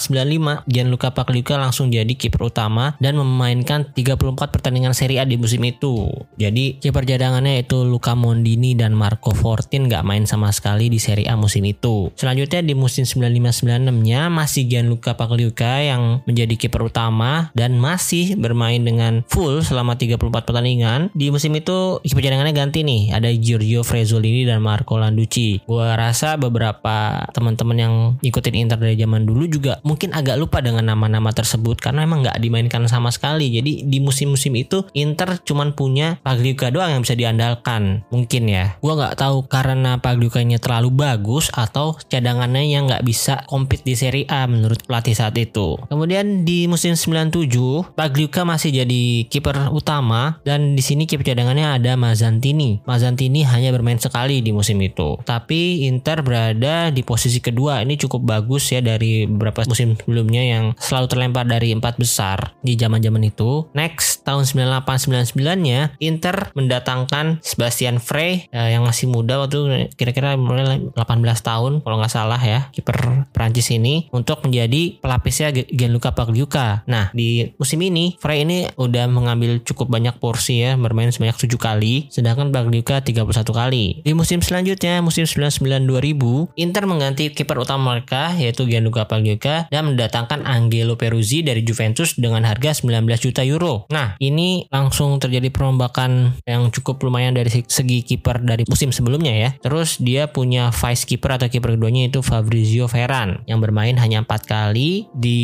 94-95 0.00 0.66
Gianluca 0.70 1.08
Pagliuca 1.12 1.54
langsung 1.60 1.92
jadi 1.92 2.10
kiper 2.10 2.50
utama 2.50 2.96
dan 2.98 3.18
memainkan 3.18 3.86
34 3.92 4.34
pertandingan 4.50 4.96
Serie 4.96 5.20
A 5.20 5.24
di 5.28 5.38
musim 5.38 5.62
itu. 5.66 6.08
Jadi 6.38 6.78
kiper 6.80 7.06
cadangannya 7.06 7.62
itu 7.62 7.86
Luca 7.86 8.16
Mondini 8.18 8.74
dan 8.74 8.96
Marco 8.96 9.30
Fortin 9.32 9.86
gak 9.86 10.06
main 10.06 10.24
sama 10.24 10.50
sekali 10.50 10.88
di 10.90 10.98
Serie 10.98 11.28
A 11.28 11.34
musim 11.38 11.62
itu. 11.66 12.10
Selanjutnya 12.14 12.64
di 12.64 12.74
musim 12.76 13.04
95-96-nya 13.04 14.32
masih 14.32 14.66
Gianluca 14.66 15.14
Pagliuca 15.14 15.82
yang 15.84 16.24
menjadi 16.24 16.54
kiper 16.56 16.88
utama 16.88 17.52
dan 17.52 17.76
masih 17.76 18.36
bermain 18.38 18.80
dengan 18.82 19.22
full 19.28 19.60
selama 19.62 19.98
34 19.98 20.18
pertandingan. 20.44 21.12
Di 21.12 21.28
musim 21.30 21.54
itu 21.54 22.00
kiper 22.02 22.22
cadangannya 22.24 22.54
ganti 22.54 22.86
nih, 22.86 23.14
ada 23.14 23.30
Giorgio 23.32 23.82
Frezzolini 23.82 24.46
dan 24.46 24.62
Marco 24.64 24.96
Landucci. 24.96 25.62
Gua 25.66 25.94
rasa 25.98 26.36
beberapa 26.40 27.26
teman-teman 27.34 27.76
yang 27.76 27.94
ikutin 28.22 28.56
Inter 28.56 28.78
dari 28.78 28.96
zaman 28.96 29.26
dulu 29.26 29.44
juga 29.50 29.73
mungkin 29.82 30.14
agak 30.14 30.38
lupa 30.38 30.62
dengan 30.62 30.86
nama-nama 30.86 31.34
tersebut 31.34 31.80
karena 31.80 32.06
emang 32.06 32.22
nggak 32.22 32.38
dimainkan 32.38 32.86
sama 32.86 33.10
sekali. 33.10 33.50
Jadi 33.50 33.88
di 33.88 33.98
musim-musim 33.98 34.54
itu 34.54 34.86
Inter 34.94 35.40
cuman 35.42 35.74
punya 35.74 36.20
Pagliuca 36.22 36.70
doang 36.70 36.94
yang 36.94 37.02
bisa 37.02 37.18
diandalkan. 37.18 38.06
Mungkin 38.12 38.46
ya. 38.46 38.76
Gua 38.78 38.94
nggak 38.94 39.18
tahu 39.18 39.48
karena 39.50 39.98
Pagliucanya 39.98 40.62
terlalu 40.62 40.92
bagus 40.94 41.50
atau 41.50 41.98
cadangannya 42.06 42.68
yang 42.68 42.86
nggak 42.86 43.02
bisa 43.02 43.42
compete 43.50 43.82
di 43.82 43.98
Serie 43.98 44.28
A 44.30 44.46
menurut 44.46 44.84
pelatih 44.86 45.16
saat 45.16 45.34
itu. 45.40 45.80
Kemudian 45.88 46.44
di 46.46 46.68
musim 46.70 46.94
97 46.94 47.96
Pagliuca 47.96 48.44
masih 48.44 48.70
jadi 48.84 49.26
kiper 49.26 49.72
utama 49.72 50.38
dan 50.44 50.76
di 50.76 50.82
sini 50.84 51.08
kiper 51.08 51.34
cadangannya 51.34 51.80
ada 51.80 51.96
Mazzantini. 51.96 52.84
Mazzantini 52.84 53.42
hanya 53.48 53.72
bermain 53.72 53.98
sekali 53.98 54.44
di 54.44 54.52
musim 54.52 54.76
itu. 54.84 55.16
Tapi 55.24 55.88
Inter 55.88 56.20
berada 56.20 56.92
di 56.92 57.00
posisi 57.00 57.40
kedua. 57.40 57.80
Ini 57.80 57.96
cukup 57.96 58.20
bagus 58.22 58.70
ya 58.70 58.84
dari 58.84 59.24
beberapa 59.24 59.63
musim 59.66 59.96
sebelumnya 59.98 60.42
yang 60.42 60.64
selalu 60.78 61.06
terlempar 61.10 61.44
dari 61.48 61.72
empat 61.72 61.96
besar 61.96 62.56
di 62.60 62.74
zaman-zaman 62.74 63.22
itu. 63.24 63.68
Next 63.76 64.24
tahun 64.24 64.48
98-99-nya 64.48 66.00
Inter 66.00 66.50
mendatangkan 66.56 67.44
Sebastian 67.44 68.00
Frey 68.00 68.48
eh, 68.50 68.74
yang 68.74 68.84
masih 68.84 69.06
muda 69.10 69.44
waktu 69.44 69.90
kira-kira 69.94 70.34
mulai 70.34 70.80
18 70.92 70.98
tahun 71.40 71.72
kalau 71.84 71.96
nggak 72.00 72.12
salah 72.12 72.40
ya 72.40 72.68
kiper 72.72 73.28
Prancis 73.30 73.70
ini 73.70 74.08
untuk 74.10 74.42
menjadi 74.44 74.98
pelapisnya 74.98 75.52
Gianluca 75.52 76.16
Pagliuca. 76.16 76.82
Nah 76.88 77.12
di 77.12 77.54
musim 77.60 77.80
ini 77.84 78.16
Frey 78.18 78.42
ini 78.48 78.66
udah 78.74 79.06
mengambil 79.06 79.60
cukup 79.62 79.92
banyak 79.92 80.16
porsi 80.18 80.64
ya 80.64 80.74
bermain 80.74 81.12
sebanyak 81.12 81.36
7 81.36 81.54
kali 81.56 82.08
sedangkan 82.10 82.50
Pagliuca 82.50 83.04
31 83.04 83.30
kali. 83.52 83.84
Di 84.02 84.12
musim 84.16 84.40
selanjutnya 84.40 85.04
musim 85.04 85.28
99-2000 85.28 86.56
Inter 86.58 86.84
mengganti 86.88 87.30
kiper 87.30 87.62
utama 87.62 87.94
mereka 87.94 88.34
yaitu 88.34 88.66
Gianluca 88.66 89.06
Pagliuca 89.06 89.53
dan 89.68 89.82
mendatangkan 89.92 90.42
Angelo 90.46 90.98
Peruzzi 90.98 91.46
dari 91.46 91.62
Juventus 91.62 92.16
dengan 92.18 92.42
harga 92.46 92.74
19 92.82 93.06
juta 93.18 93.42
euro. 93.46 93.86
Nah 93.90 94.18
ini 94.18 94.66
langsung 94.70 95.16
terjadi 95.22 95.48
perombakan 95.54 96.38
yang 96.48 96.68
cukup 96.74 97.02
lumayan 97.06 97.36
dari 97.36 97.50
segi 97.50 98.02
kiper 98.02 98.42
dari 98.42 98.66
musim 98.66 98.90
sebelumnya 98.90 99.34
ya. 99.34 99.50
Terus 99.62 100.00
dia 100.00 100.26
punya 100.30 100.74
vice 100.74 101.04
keeper 101.06 101.38
atau 101.38 101.46
kiper 101.46 101.78
keduanya 101.78 102.10
itu 102.10 102.20
Fabrizio 102.24 102.90
Veran 102.90 103.44
yang 103.46 103.62
bermain 103.62 103.94
hanya 104.00 104.24
4 104.24 104.44
kali 104.44 105.06
di 105.14 105.40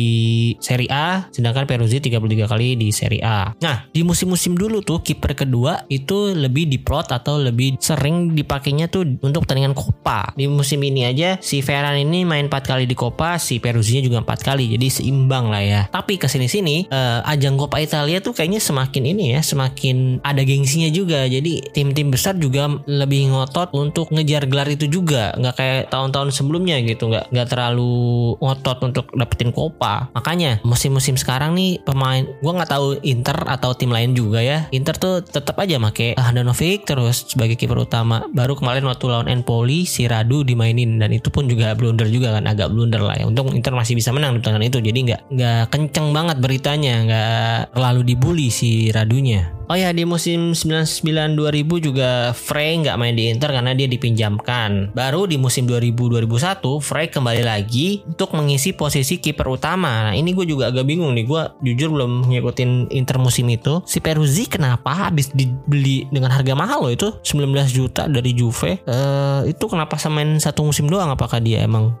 Serie 0.59 0.91
A 0.91 1.29
sedangkan 1.31 1.69
Peruzzi 1.69 2.03
33 2.03 2.51
kali 2.51 2.75
di 2.75 2.89
Serie 2.91 3.23
A. 3.23 3.53
Nah, 3.61 3.87
di 3.93 4.01
musim-musim 4.01 4.57
dulu 4.57 4.81
tuh 4.81 4.99
kiper 5.05 5.37
kedua 5.37 5.85
itu 5.87 6.33
lebih 6.33 6.67
diplot 6.67 7.13
atau 7.13 7.37
lebih 7.37 7.77
sering 7.79 8.33
dipakainya 8.33 8.89
tuh 8.89 9.05
untuk 9.21 9.45
pertandingan 9.45 9.77
Copa. 9.77 10.33
Di 10.33 10.49
musim 10.49 10.81
ini 10.81 11.07
aja 11.07 11.37
si 11.39 11.61
Veran 11.61 11.95
ini 11.97 12.25
main 12.25 12.49
4 12.49 12.61
kali 12.65 12.83
di 12.89 12.97
Copa, 12.97 13.37
si 13.37 13.61
Peruzzi 13.61 14.00
juga 14.01 14.21
4 14.25 14.41
kali. 14.41 14.65
Jadi 14.75 14.87
seimbang 14.89 15.47
lah 15.47 15.63
ya. 15.63 15.81
Tapi 15.89 16.17
ke 16.17 16.27
sini-sini 16.27 16.89
uh, 16.89 17.21
ajang 17.25 17.55
Copa 17.55 17.79
Italia 17.79 18.19
tuh 18.19 18.33
kayaknya 18.35 18.59
semakin 18.59 19.03
ini 19.05 19.37
ya, 19.37 19.41
semakin 19.45 20.19
ada 20.25 20.41
gengsinya 20.41 20.89
juga. 20.89 21.25
Jadi 21.29 21.71
tim-tim 21.71 22.11
besar 22.11 22.35
juga 22.37 22.67
lebih 22.89 23.31
ngotot 23.31 23.71
untuk 23.77 24.09
ngejar 24.11 24.49
gelar 24.49 24.67
itu 24.67 24.89
juga. 24.89 25.31
Nggak 25.37 25.55
kayak 25.55 25.81
tahun-tahun 25.93 26.33
sebelumnya 26.33 26.81
gitu. 26.83 27.07
Nggak 27.09 27.31
nggak 27.31 27.47
terlalu 27.47 28.35
ngotot 28.41 28.77
untuk 28.83 29.05
dapetin 29.13 29.53
Copa. 29.53 30.09
Makanya 30.11 30.59
musim-musim 30.65 31.15
sekarang 31.15 31.53
nih 31.55 31.81
pemain 31.83 32.23
gue 32.25 32.51
nggak 32.51 32.71
tahu 32.71 32.97
Inter 33.05 33.37
atau 33.47 33.75
tim 33.77 33.93
lain 33.93 34.17
juga 34.17 34.41
ya. 34.41 34.67
Inter 34.73 34.95
tuh 34.97 35.21
tetap 35.21 35.57
aja 35.61 35.77
make 35.77 36.17
Handanovic 36.17 36.87
terus 36.87 37.29
sebagai 37.29 37.55
kiper 37.59 37.77
utama. 37.77 38.25
Baru 38.31 38.57
kemarin 38.57 38.85
waktu 38.87 39.05
lawan 39.11 39.27
Empoli 39.27 39.85
si 39.85 40.07
Radu 40.07 40.41
dimainin 40.47 40.97
dan 40.97 41.11
itu 41.11 41.29
pun 41.29 41.45
juga 41.45 41.73
blunder 41.75 42.07
juga 42.07 42.35
kan 42.37 42.47
agak 42.47 42.71
blunder 42.71 43.01
lah 43.03 43.15
ya. 43.19 43.25
Untung 43.27 43.51
Inter 43.53 43.75
masih 43.75 43.90
bisa 43.95 44.11
menang 44.11 44.35
di 44.35 44.43
pertandingan 44.43 44.69
itu. 44.71 44.79
Jadi 44.81 44.99
nggak 45.07 45.21
nggak 45.31 45.63
kenceng 45.71 46.07
banget 46.11 46.37
beritanya, 46.39 46.93
nggak 47.05 47.75
terlalu 47.75 48.01
dibully 48.03 48.47
si 48.51 48.89
Radunya. 48.91 49.60
Oh 49.71 49.79
ya 49.79 49.95
di 49.95 50.03
musim 50.03 50.51
99-2000 50.51 51.63
juga 51.79 52.35
Frey 52.35 52.83
nggak 52.83 52.99
main 52.99 53.15
di 53.15 53.31
Inter 53.31 53.55
karena 53.55 53.71
dia 53.71 53.87
dipinjamkan. 53.87 54.91
Baru 54.91 55.23
di 55.31 55.39
musim 55.39 55.63
2000-2001 55.63 56.59
Frey 56.83 57.07
kembali 57.07 57.39
lagi 57.39 58.03
untuk 58.03 58.35
mengisi 58.35 58.75
posisi 58.75 59.23
kiper 59.23 59.47
utama. 59.47 60.11
Nah 60.11 60.13
ini 60.19 60.35
gue 60.35 60.43
juga 60.43 60.75
agak 60.75 60.83
bingung 60.83 61.15
nih. 61.15 61.23
Gue 61.23 61.47
jujur 61.63 61.87
belum 61.87 62.27
ngikutin 62.27 62.91
Inter 62.91 63.15
musim 63.15 63.47
itu. 63.47 63.79
Si 63.87 64.03
Peruzzi 64.03 64.51
kenapa 64.51 65.07
habis 65.07 65.31
dibeli 65.31 66.03
dengan 66.11 66.35
harga 66.35 66.51
mahal 66.51 66.83
loh 66.83 66.91
itu 66.91 67.07
19 67.23 67.55
juta 67.71 68.11
dari 68.11 68.35
Juve. 68.35 68.83
Uh, 68.83 69.47
itu 69.47 69.71
kenapa 69.71 69.95
semain 69.95 70.35
satu 70.35 70.67
musim 70.67 70.91
doang? 70.91 71.15
Apakah 71.15 71.39
dia 71.39 71.63
emang 71.63 71.95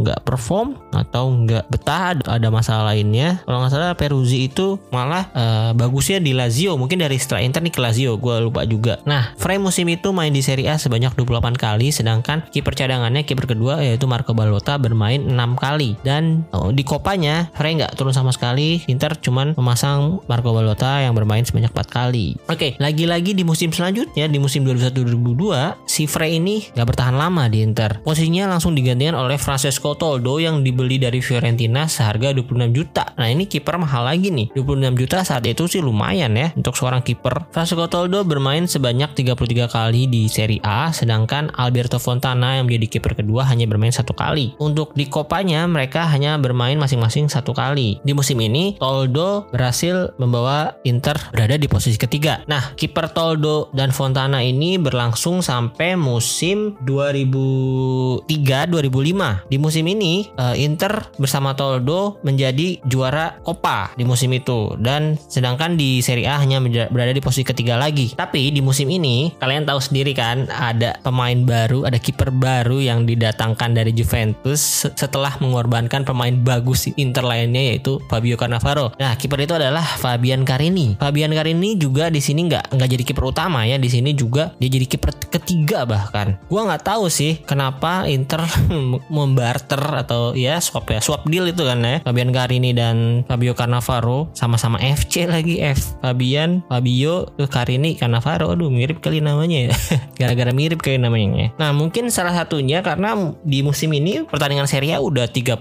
nggak 0.00 0.16
uh, 0.16 0.24
perform 0.24 0.80
atau 0.96 1.28
nggak 1.28 1.68
betah? 1.68 2.16
Ada 2.24 2.48
masalah 2.48 2.96
lainnya? 2.96 3.44
Kalau 3.44 3.60
nggak 3.60 3.72
salah 3.76 3.92
Peruzzi 4.00 4.48
itu 4.48 4.80
malah 4.88 5.28
uh, 5.36 5.76
bagusnya 5.76 6.16
di 6.16 6.32
Lazio 6.32 6.80
mungkin 6.80 7.01
dari 7.02 7.18
setelah 7.18 7.42
Inter 7.42 7.60
nih 7.66 7.74
ke 7.74 7.80
Lazio. 7.82 8.14
Gue 8.16 8.38
lupa 8.38 8.62
juga. 8.62 9.02
Nah 9.02 9.34
Frey 9.34 9.58
musim 9.58 9.90
itu 9.90 10.14
main 10.14 10.30
di 10.30 10.40
Serie 10.40 10.70
A 10.70 10.78
sebanyak 10.78 11.18
28 11.18 11.58
kali 11.58 11.90
sedangkan 11.90 12.46
kiper 12.54 12.78
cadangannya 12.78 13.26
kiper 13.26 13.50
kedua 13.50 13.82
yaitu 13.82 14.06
Marco 14.06 14.32
Balota 14.32 14.78
bermain 14.78 15.18
6 15.18 15.34
kali. 15.58 15.98
Dan 16.06 16.46
oh, 16.54 16.70
di 16.70 16.86
kopanya 16.86 17.50
Frey 17.58 17.74
nggak 17.74 17.98
turun 17.98 18.14
sama 18.14 18.30
sekali. 18.30 18.86
Inter 18.86 19.18
cuman 19.18 19.58
memasang 19.58 20.22
Marco 20.30 20.54
Balota 20.54 21.02
yang 21.02 21.18
bermain 21.18 21.42
sebanyak 21.42 21.74
4 21.74 21.90
kali. 21.90 22.38
Oke 22.46 22.56
okay, 22.56 22.70
lagi-lagi 22.78 23.34
di 23.34 23.42
musim 23.42 23.74
selanjutnya 23.74 24.30
di 24.30 24.38
musim 24.38 24.62
2001-2002 24.62 25.88
si 25.88 26.06
Frey 26.06 26.38
ini 26.38 26.70
nggak 26.72 26.86
bertahan 26.86 27.16
lama 27.18 27.50
di 27.50 27.64
Inter. 27.64 27.98
Posisinya 28.06 28.46
langsung 28.46 28.72
digantikan 28.78 29.18
oleh 29.18 29.36
Francesco 29.36 29.94
Toldo 29.98 30.38
yang 30.38 30.62
dibeli 30.62 31.00
dari 31.00 31.18
Fiorentina 31.18 31.90
seharga 31.90 32.30
26 32.34 32.76
juta. 32.76 33.04
Nah 33.18 33.28
ini 33.28 33.48
kiper 33.48 33.76
mahal 33.80 34.06
lagi 34.06 34.30
nih. 34.30 34.54
26 34.54 35.00
juta 35.00 35.16
saat 35.26 35.44
itu 35.48 35.64
sih 35.66 35.80
lumayan 35.82 36.32
ya 36.36 36.52
untuk 36.54 36.76
seorang 36.92 37.08
kiper. 37.08 37.48
Francesco 37.48 37.88
Toldo 37.88 38.20
bermain 38.20 38.68
sebanyak 38.68 39.16
33 39.16 39.72
kali 39.72 40.12
di 40.12 40.28
Serie 40.28 40.60
A, 40.60 40.92
sedangkan 40.92 41.48
Alberto 41.56 41.96
Fontana 41.96 42.60
yang 42.60 42.68
menjadi 42.68 43.00
kiper 43.00 43.16
kedua 43.16 43.48
hanya 43.48 43.64
bermain 43.64 43.88
satu 43.88 44.12
kali. 44.12 44.52
Untuk 44.60 44.92
di 44.92 45.08
Kopanya 45.08 45.64
mereka 45.64 46.04
hanya 46.12 46.36
bermain 46.36 46.76
masing-masing 46.76 47.32
satu 47.32 47.56
kali. 47.56 47.96
Di 48.04 48.12
musim 48.12 48.36
ini 48.44 48.76
Toldo 48.76 49.48
berhasil 49.48 50.12
membawa 50.20 50.76
Inter 50.84 51.16
berada 51.32 51.56
di 51.56 51.64
posisi 51.64 51.96
ketiga. 51.96 52.44
Nah, 52.44 52.76
kiper 52.76 53.08
Toldo 53.16 53.72
dan 53.72 53.88
Fontana 53.88 54.44
ini 54.44 54.76
berlangsung 54.76 55.40
sampai 55.40 55.96
musim 55.96 56.76
2003-2005. 56.84 59.48
Di 59.48 59.56
musim 59.56 59.88
ini 59.88 60.28
eh, 60.36 60.60
Inter 60.60 61.08
bersama 61.16 61.56
Toldo 61.56 62.20
menjadi 62.20 62.84
juara 62.84 63.40
Copa 63.40 63.96
di 63.96 64.04
musim 64.04 64.28
itu 64.36 64.76
dan 64.76 65.16
sedangkan 65.30 65.78
di 65.78 66.02
Serie 66.02 66.26
A 66.28 66.42
hanya 66.42 66.58
menjadi 66.58 66.81
berada 66.90 67.12
di 67.14 67.22
posisi 67.22 67.46
ketiga 67.46 67.78
lagi. 67.78 68.14
Tapi 68.16 68.50
di 68.50 68.64
musim 68.64 68.88
ini 68.88 69.30
kalian 69.38 69.68
tahu 69.68 69.78
sendiri 69.78 70.16
kan 70.16 70.48
ada 70.50 70.98
pemain 71.04 71.36
baru, 71.44 71.86
ada 71.86 72.00
kiper 72.00 72.32
baru 72.32 72.80
yang 72.82 73.04
didatangkan 73.04 73.76
dari 73.76 73.92
Juventus 73.92 74.88
setelah 74.96 75.36
mengorbankan 75.38 76.02
pemain 76.02 76.32
bagus 76.32 76.88
Inter 76.98 77.22
lainnya 77.22 77.72
yaitu 77.72 78.02
Fabio 78.08 78.34
Cannavaro. 78.34 78.94
Nah, 78.98 79.14
kiper 79.14 79.44
itu 79.44 79.54
adalah 79.54 79.84
Fabian 79.84 80.42
Carini. 80.42 80.98
Fabian 80.98 81.30
Carini 81.30 81.78
juga 81.78 82.08
di 82.08 82.18
sini 82.18 82.48
nggak 82.48 82.74
nggak 82.74 82.88
jadi 82.88 83.04
kiper 83.06 83.24
utama 83.28 83.62
ya, 83.68 83.76
di 83.78 83.88
sini 83.92 84.16
juga 84.16 84.54
dia 84.58 84.70
jadi 84.72 84.86
kiper 84.88 85.30
ketiga 85.30 85.84
bahkan. 85.84 86.40
Gua 86.48 86.66
nggak 86.66 86.84
tahu 86.86 87.06
sih 87.12 87.42
kenapa 87.44 88.08
Inter 88.08 88.42
membarter 89.16 89.82
atau 90.02 90.32
ya 90.32 90.58
swap 90.62 90.88
ya 90.88 91.00
swap 91.02 91.26
deal 91.28 91.44
itu 91.50 91.62
kan 91.66 91.82
ya 91.82 92.00
Fabian 92.00 92.30
Carini 92.32 92.72
dan 92.72 93.26
Fabio 93.26 93.52
Cannavaro 93.52 94.32
sama-sama 94.32 94.80
FC 94.80 95.28
lagi 95.28 95.60
F 95.60 95.98
Fabian 96.00 96.61
Fabio 96.68 97.30
Carini 97.50 97.94
Cannavaro. 97.96 98.52
Aduh 98.52 98.68
mirip 98.68 99.00
kali 99.00 99.22
namanya 99.22 99.70
ya. 99.70 99.72
Gara-gara 100.18 100.52
mirip 100.52 100.82
kali 100.82 101.00
namanya 101.00 101.28
ya. 101.32 101.48
nah 101.56 101.70
mungkin 101.72 102.10
salah 102.12 102.34
satunya 102.34 102.84
karena 102.84 103.34
di 103.42 103.64
musim 103.64 103.90
ini 103.94 104.26
pertandingan 104.26 104.68
Serie 104.68 104.96
A 104.96 104.98
udah 105.00 105.26
38 105.30 105.58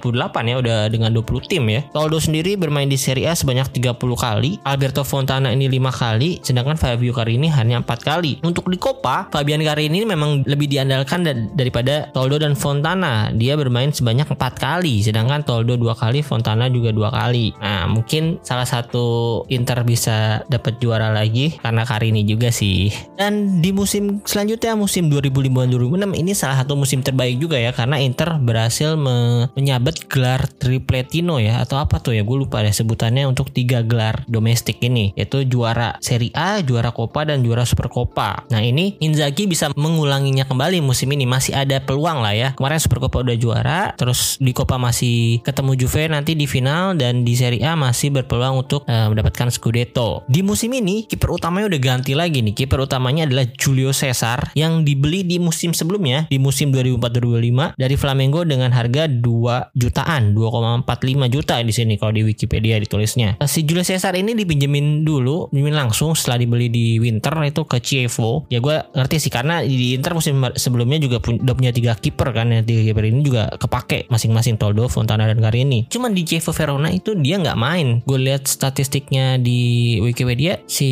ya 0.49 0.55
udah 0.59 0.77
dengan 0.91 1.09
20 1.13 1.49
tim 1.49 1.63
ya. 1.71 1.81
Toldo 1.95 2.19
sendiri 2.19 2.59
bermain 2.59 2.89
di 2.91 2.99
Serie 2.99 3.31
A 3.31 3.33
sebanyak 3.33 3.71
30 3.71 3.95
kali 3.97 4.59
Alberto 4.67 5.05
Fontana 5.07 5.55
ini 5.55 5.71
5 5.71 6.01
kali 6.01 6.43
sedangkan 6.43 6.75
Fabio 6.75 7.15
Carini 7.15 7.47
hanya 7.47 7.79
4 7.79 7.87
kali. 8.03 8.43
Untuk 8.43 8.67
di 8.67 8.75
Copa 8.75 9.31
Fabian 9.31 9.63
Carini 9.63 10.03
memang 10.03 10.43
lebih 10.43 10.67
diandalkan 10.67 11.23
daripada 11.55 12.11
Toldo 12.11 12.41
dan 12.41 12.53
Fontana. 12.59 13.31
Dia 13.31 13.55
bermain 13.55 13.95
sebanyak 13.95 14.27
4 14.27 14.37
kali 14.59 14.99
sedangkan 14.99 15.47
Toldo 15.47 15.79
dua 15.79 15.95
kali 15.95 16.19
Fontana 16.19 16.67
juga 16.67 16.91
dua 16.91 17.09
kali. 17.09 17.55
Nah 17.63 17.87
mungkin 17.87 18.43
salah 18.43 18.67
satu 18.67 19.41
Inter 19.47 19.87
bisa 19.87 20.43
dapat 20.51 20.77
juara 20.83 20.90
lagi 20.99 21.55
karena 21.63 21.87
Karini 21.87 22.27
juga 22.27 22.51
sih 22.51 22.91
dan 23.15 23.63
di 23.63 23.71
musim 23.71 24.19
selanjutnya 24.27 24.75
musim 24.75 25.07
2005-2006 25.07 26.19
ini 26.19 26.31
salah 26.35 26.59
satu 26.59 26.75
musim 26.75 26.99
terbaik 26.99 27.39
juga 27.39 27.55
ya 27.55 27.71
karena 27.71 28.01
Inter 28.03 28.35
berhasil 28.41 28.99
me 28.99 29.47
menyabet 29.55 30.09
gelar 30.11 30.49
tripletino 30.59 31.39
ya 31.39 31.63
atau 31.63 31.79
apa 31.79 32.01
tuh 32.01 32.17
ya 32.17 32.25
gue 32.25 32.37
lupa 32.41 32.65
deh 32.65 32.73
sebutannya 32.73 33.29
untuk 33.29 33.53
tiga 33.53 33.85
gelar 33.85 34.25
domestik 34.25 34.81
ini 34.81 35.13
yaitu 35.13 35.45
juara 35.45 36.01
Serie 36.01 36.33
A, 36.33 36.65
juara 36.65 36.89
Coppa 36.89 37.29
dan 37.29 37.45
juara 37.45 37.61
Super 37.61 37.85
Coppa. 37.93 38.49
Nah 38.49 38.65
ini 38.65 38.97
Inzaghi 38.97 39.45
bisa 39.45 39.69
mengulanginya 39.77 40.49
kembali 40.49 40.81
musim 40.81 41.13
ini 41.13 41.29
masih 41.29 41.53
ada 41.53 41.77
peluang 41.77 42.25
lah 42.25 42.33
ya. 42.33 42.49
Kemarin 42.57 42.81
Super 42.81 42.97
Coppa 43.05 43.21
udah 43.21 43.37
juara, 43.37 43.93
terus 43.93 44.41
di 44.41 44.49
Coppa 44.57 44.81
masih 44.81 45.45
ketemu 45.45 45.77
Juve 45.77 46.09
nanti 46.09 46.33
di 46.33 46.49
final 46.49 46.97
dan 46.97 47.21
di 47.21 47.37
Serie 47.37 47.61
A 47.61 47.77
masih 47.77 48.09
berpeluang 48.09 48.65
untuk 48.65 48.81
uh, 48.89 49.13
mendapatkan 49.13 49.53
Scudetto. 49.53 50.25
Di 50.25 50.41
musim 50.41 50.73
ini 50.73 50.80
kiper 51.07 51.29
utamanya 51.31 51.69
udah 51.71 51.81
ganti 51.81 52.13
lagi 52.17 52.41
nih. 52.41 52.53
Kiper 52.57 52.81
utamanya 52.81 53.29
adalah 53.29 53.45
Julio 53.55 53.93
Cesar 53.93 54.53
yang 54.57 54.81
dibeli 54.81 55.23
di 55.23 55.37
musim 55.37 55.71
sebelumnya 55.75 56.25
di 56.27 56.41
musim 56.41 56.73
2004-2005 56.73 57.77
dari 57.77 57.95
Flamengo 57.95 58.41
dengan 58.43 58.73
harga 58.73 59.05
2 59.05 59.75
jutaan, 59.77 60.33
2,45 60.33 61.33
juta 61.33 61.55
di 61.61 61.73
sini 61.73 61.93
kalau 61.95 62.13
di 62.15 62.23
Wikipedia 62.25 62.77
ditulisnya. 62.81 63.37
Eh, 63.37 63.49
si 63.49 63.63
Julio 63.63 63.85
Cesar 63.85 64.15
ini 64.17 64.33
dipinjemin 64.33 65.03
dulu, 65.05 65.51
pinjemin 65.51 65.75
langsung 65.77 66.17
setelah 66.17 66.41
dibeli 66.41 66.67
di 66.71 66.97
winter 66.97 67.33
itu 67.45 67.63
ke 67.65 67.77
Chievo. 67.81 68.45
Ya 68.49 68.59
gue 68.63 68.77
ngerti 68.95 69.17
sih 69.27 69.31
karena 69.33 69.61
di 69.65 69.93
Inter 69.97 70.15
musim 70.15 70.41
sebelumnya 70.55 70.97
juga 71.01 71.19
udah 71.21 71.55
punya 71.55 71.71
tiga 71.73 71.93
kiper 71.97 72.31
kan 72.31 72.49
ya 72.49 72.61
tiga 72.63 72.81
kiper 72.87 73.03
ini 73.07 73.21
juga 73.21 73.51
kepake 73.57 74.07
masing-masing 74.07 74.55
Toldo, 74.57 74.87
Fontana 74.87 75.27
dan 75.27 75.39
Carini. 75.39 75.85
Cuman 75.91 76.15
di 76.15 76.23
Chievo 76.23 76.51
Verona 76.55 76.89
itu 76.89 77.13
dia 77.17 77.37
nggak 77.37 77.59
main. 77.59 77.87
Gue 78.05 78.19
lihat 78.21 78.47
statistiknya 78.47 79.37
di 79.41 79.97
Wikipedia 79.99 80.61
si 80.71 80.89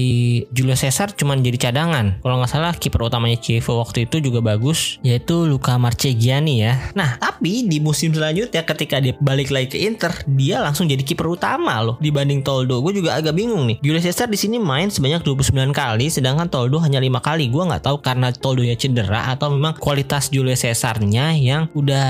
Julio 0.52 0.76
Cesar 0.76 1.16
cuman 1.16 1.40
jadi 1.40 1.72
cadangan. 1.72 2.20
Kalau 2.20 2.36
nggak 2.44 2.52
salah 2.52 2.76
kiper 2.76 3.08
utamanya 3.08 3.40
Chievo 3.40 3.80
waktu 3.80 4.12
itu 4.12 4.20
juga 4.20 4.44
bagus 4.44 5.00
yaitu 5.00 5.48
Luca 5.48 5.80
Marchegiani 5.80 6.60
ya. 6.60 6.76
Nah 7.00 7.16
tapi 7.16 7.64
di 7.64 7.80
musim 7.80 8.12
selanjutnya 8.12 8.68
ketika 8.68 9.00
dia 9.00 9.16
balik 9.24 9.48
lagi 9.56 9.72
ke 9.72 9.80
Inter 9.88 10.12
dia 10.28 10.60
langsung 10.60 10.92
jadi 10.92 11.00
kiper 11.00 11.32
utama 11.32 11.80
loh 11.80 11.96
dibanding 12.04 12.44
Toldo. 12.44 12.84
Gue 12.84 13.00
juga 13.00 13.16
agak 13.16 13.32
bingung 13.32 13.64
nih. 13.72 13.80
Julio 13.80 14.04
Cesar 14.04 14.28
di 14.28 14.36
sini 14.36 14.60
main 14.60 14.92
sebanyak 14.92 15.24
29 15.24 15.56
kali 15.72 16.12
sedangkan 16.12 16.52
Toldo 16.52 16.84
hanya 16.84 17.00
lima 17.00 17.24
kali. 17.24 17.48
Gue 17.48 17.64
nggak 17.64 17.88
tahu 17.88 18.04
karena 18.04 18.36
Toldo 18.36 18.68
ya 18.68 18.76
cedera 18.76 19.32
atau 19.32 19.56
memang 19.56 19.80
kualitas 19.80 20.28
Julio 20.28 20.60
Cesarnya 20.60 21.32
yang 21.40 21.72
udah 21.72 22.10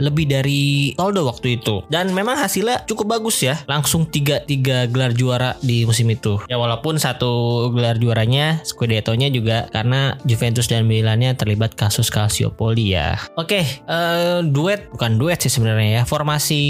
lebih 0.00 0.24
dari 0.24 0.94
Toldo 0.96 1.28
waktu 1.28 1.60
itu. 1.60 1.84
Dan 1.92 2.16
memang 2.16 2.40
hasilnya 2.40 2.88
cukup 2.88 3.20
bagus 3.20 3.44
ya. 3.44 3.60
Langsung 3.68 4.08
tiga 4.08 4.40
tiga 4.40 4.88
gelar 4.88 5.12
juara 5.12 5.60
di 5.60 5.84
musim 5.84 6.08
itu. 6.08 6.40
Ya 6.48 6.56
walaupun 6.56 6.93
satu 6.98 7.68
gelar 7.74 8.00
juaranya 8.00 8.60
Scudetto-nya 8.64 9.28
juga 9.30 9.66
karena 9.70 10.16
Juventus 10.24 10.66
dan 10.70 10.86
Milannya 10.88 11.34
terlibat 11.36 11.74
kasus 11.74 12.08
Calciopoli 12.08 12.94
ya. 12.94 13.18
Oke, 13.34 13.64
uh, 13.88 14.44
duet 14.44 14.88
bukan 14.92 15.18
duet 15.20 15.40
sih 15.42 15.52
sebenarnya 15.52 16.00
ya. 16.00 16.02
Formasi 16.06 16.62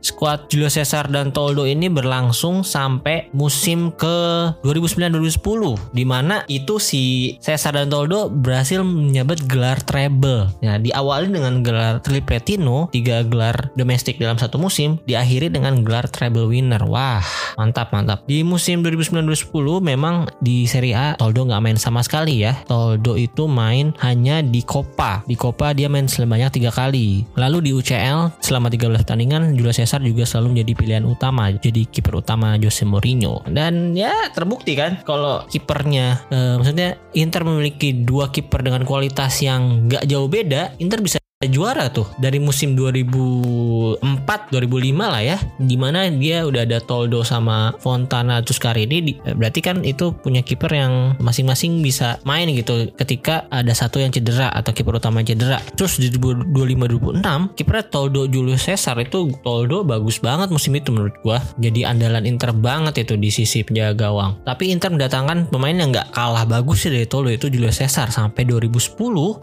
squad 0.00 0.46
Julio 0.48 0.70
Cesar 0.70 1.10
dan 1.10 1.30
Toldo 1.34 1.66
ini 1.66 1.90
berlangsung 1.90 2.62
sampai 2.62 3.28
musim 3.34 3.90
ke 3.94 4.50
2009-2010 4.62 5.94
di 5.94 6.04
mana 6.06 6.42
itu 6.46 6.78
si 6.78 7.34
Cesar 7.40 7.76
dan 7.76 7.90
Toldo 7.90 8.30
berhasil 8.30 8.80
menyabet 8.84 9.44
gelar 9.48 9.80
treble. 9.82 10.50
Nah, 10.62 10.76
diawali 10.80 11.30
dengan 11.30 11.60
gelar 11.64 12.00
tripletino, 12.00 12.88
tiga 12.90 13.22
gelar 13.24 13.70
domestik 13.74 14.20
dalam 14.20 14.36
satu 14.36 14.56
musim, 14.60 15.00
diakhiri 15.08 15.50
dengan 15.50 15.82
gelar 15.82 16.06
treble 16.08 16.48
winner. 16.48 16.82
Wah, 16.86 17.24
mantap 17.56 17.90
mantap. 17.90 18.26
Di 18.28 18.42
musim 18.46 18.84
2009-2010 18.84 19.63
memang 19.80 20.28
di 20.42 20.68
Serie 20.68 20.94
A 20.96 21.06
Toldo 21.16 21.48
nggak 21.48 21.62
main 21.62 21.78
sama 21.80 22.04
sekali 22.04 22.44
ya. 22.44 22.52
Toldo 22.68 23.16
itu 23.16 23.48
main 23.48 23.96
hanya 24.04 24.44
di 24.44 24.60
Copa. 24.60 25.24
Di 25.24 25.36
Copa 25.38 25.72
dia 25.72 25.88
main 25.88 26.04
sebanyak 26.10 26.52
tiga 26.60 26.70
kali. 26.74 27.24
Lalu 27.38 27.68
di 27.68 27.70
UCL 27.72 28.44
selama 28.44 28.68
13 28.68 29.00
pertandingan 29.00 29.42
Julio 29.56 29.72
Cesar 29.72 30.04
juga 30.04 30.28
selalu 30.28 30.58
menjadi 30.58 30.72
pilihan 30.76 31.04
utama 31.08 31.48
jadi 31.54 31.88
kiper 31.88 32.20
utama 32.20 32.60
Jose 32.60 32.84
Mourinho. 32.84 33.40
Dan 33.48 33.96
ya 33.96 34.12
terbukti 34.34 34.76
kan 34.76 35.00
kalau 35.06 35.46
kipernya 35.48 36.28
eh, 36.28 36.54
maksudnya 36.60 37.00
Inter 37.16 37.46
memiliki 37.46 37.94
dua 38.04 38.28
kiper 38.28 38.60
dengan 38.60 38.82
kualitas 38.84 39.40
yang 39.40 39.88
nggak 39.88 40.04
jauh 40.04 40.28
beda, 40.28 40.76
Inter 40.82 41.00
bisa 41.00 41.23
juara 41.48 41.90
tuh 41.90 42.08
dari 42.20 42.38
musim 42.38 42.76
2004 42.76 44.00
2005 44.52 44.94
lah 44.98 45.22
ya 45.22 45.36
di 45.60 45.76
mana 45.78 46.08
dia 46.12 46.44
udah 46.44 46.62
ada 46.66 46.78
Toldo 46.80 47.24
sama 47.24 47.74
Fontana 47.80 48.40
terus 48.44 48.60
Carini 48.60 49.16
berarti 49.20 49.60
kan 49.60 49.82
itu 49.82 50.14
punya 50.14 50.40
kiper 50.44 50.70
yang 50.72 51.18
masing-masing 51.20 51.80
bisa 51.80 52.20
main 52.24 52.48
gitu 52.52 52.90
ketika 52.96 53.46
ada 53.50 53.72
satu 53.74 54.00
yang 54.00 54.14
cedera 54.14 54.50
atau 54.52 54.70
kiper 54.70 54.96
utama 54.96 55.20
cedera. 55.24 55.60
Terus 55.74 55.98
di 55.98 56.12
2025 56.12 56.84
2026 57.22 57.56
kipernya 57.58 57.84
Toldo 57.88 58.22
Julius 58.28 58.66
Caesar 58.66 58.96
itu 59.00 59.30
Toldo 59.42 59.82
bagus 59.86 60.18
banget 60.20 60.50
musim 60.50 60.74
itu 60.76 60.90
menurut 60.90 61.16
gua. 61.24 61.38
Jadi 61.60 61.86
andalan 61.86 62.24
Inter 62.28 62.52
banget 62.52 63.04
itu 63.06 63.14
di 63.18 63.28
sisi 63.32 63.62
penjaga 63.62 64.08
gawang. 64.08 64.40
Tapi 64.44 64.70
Inter 64.70 64.92
mendatangkan 64.92 65.48
pemain 65.48 65.74
yang 65.74 65.90
nggak 65.94 66.12
kalah 66.12 66.44
bagus 66.44 66.86
sih 66.86 66.90
dari 66.92 67.06
Toldo 67.08 67.30
itu 67.32 67.48
Julius 67.48 67.80
Caesar 67.80 68.10
sampai 68.10 68.46
2010 68.46 68.96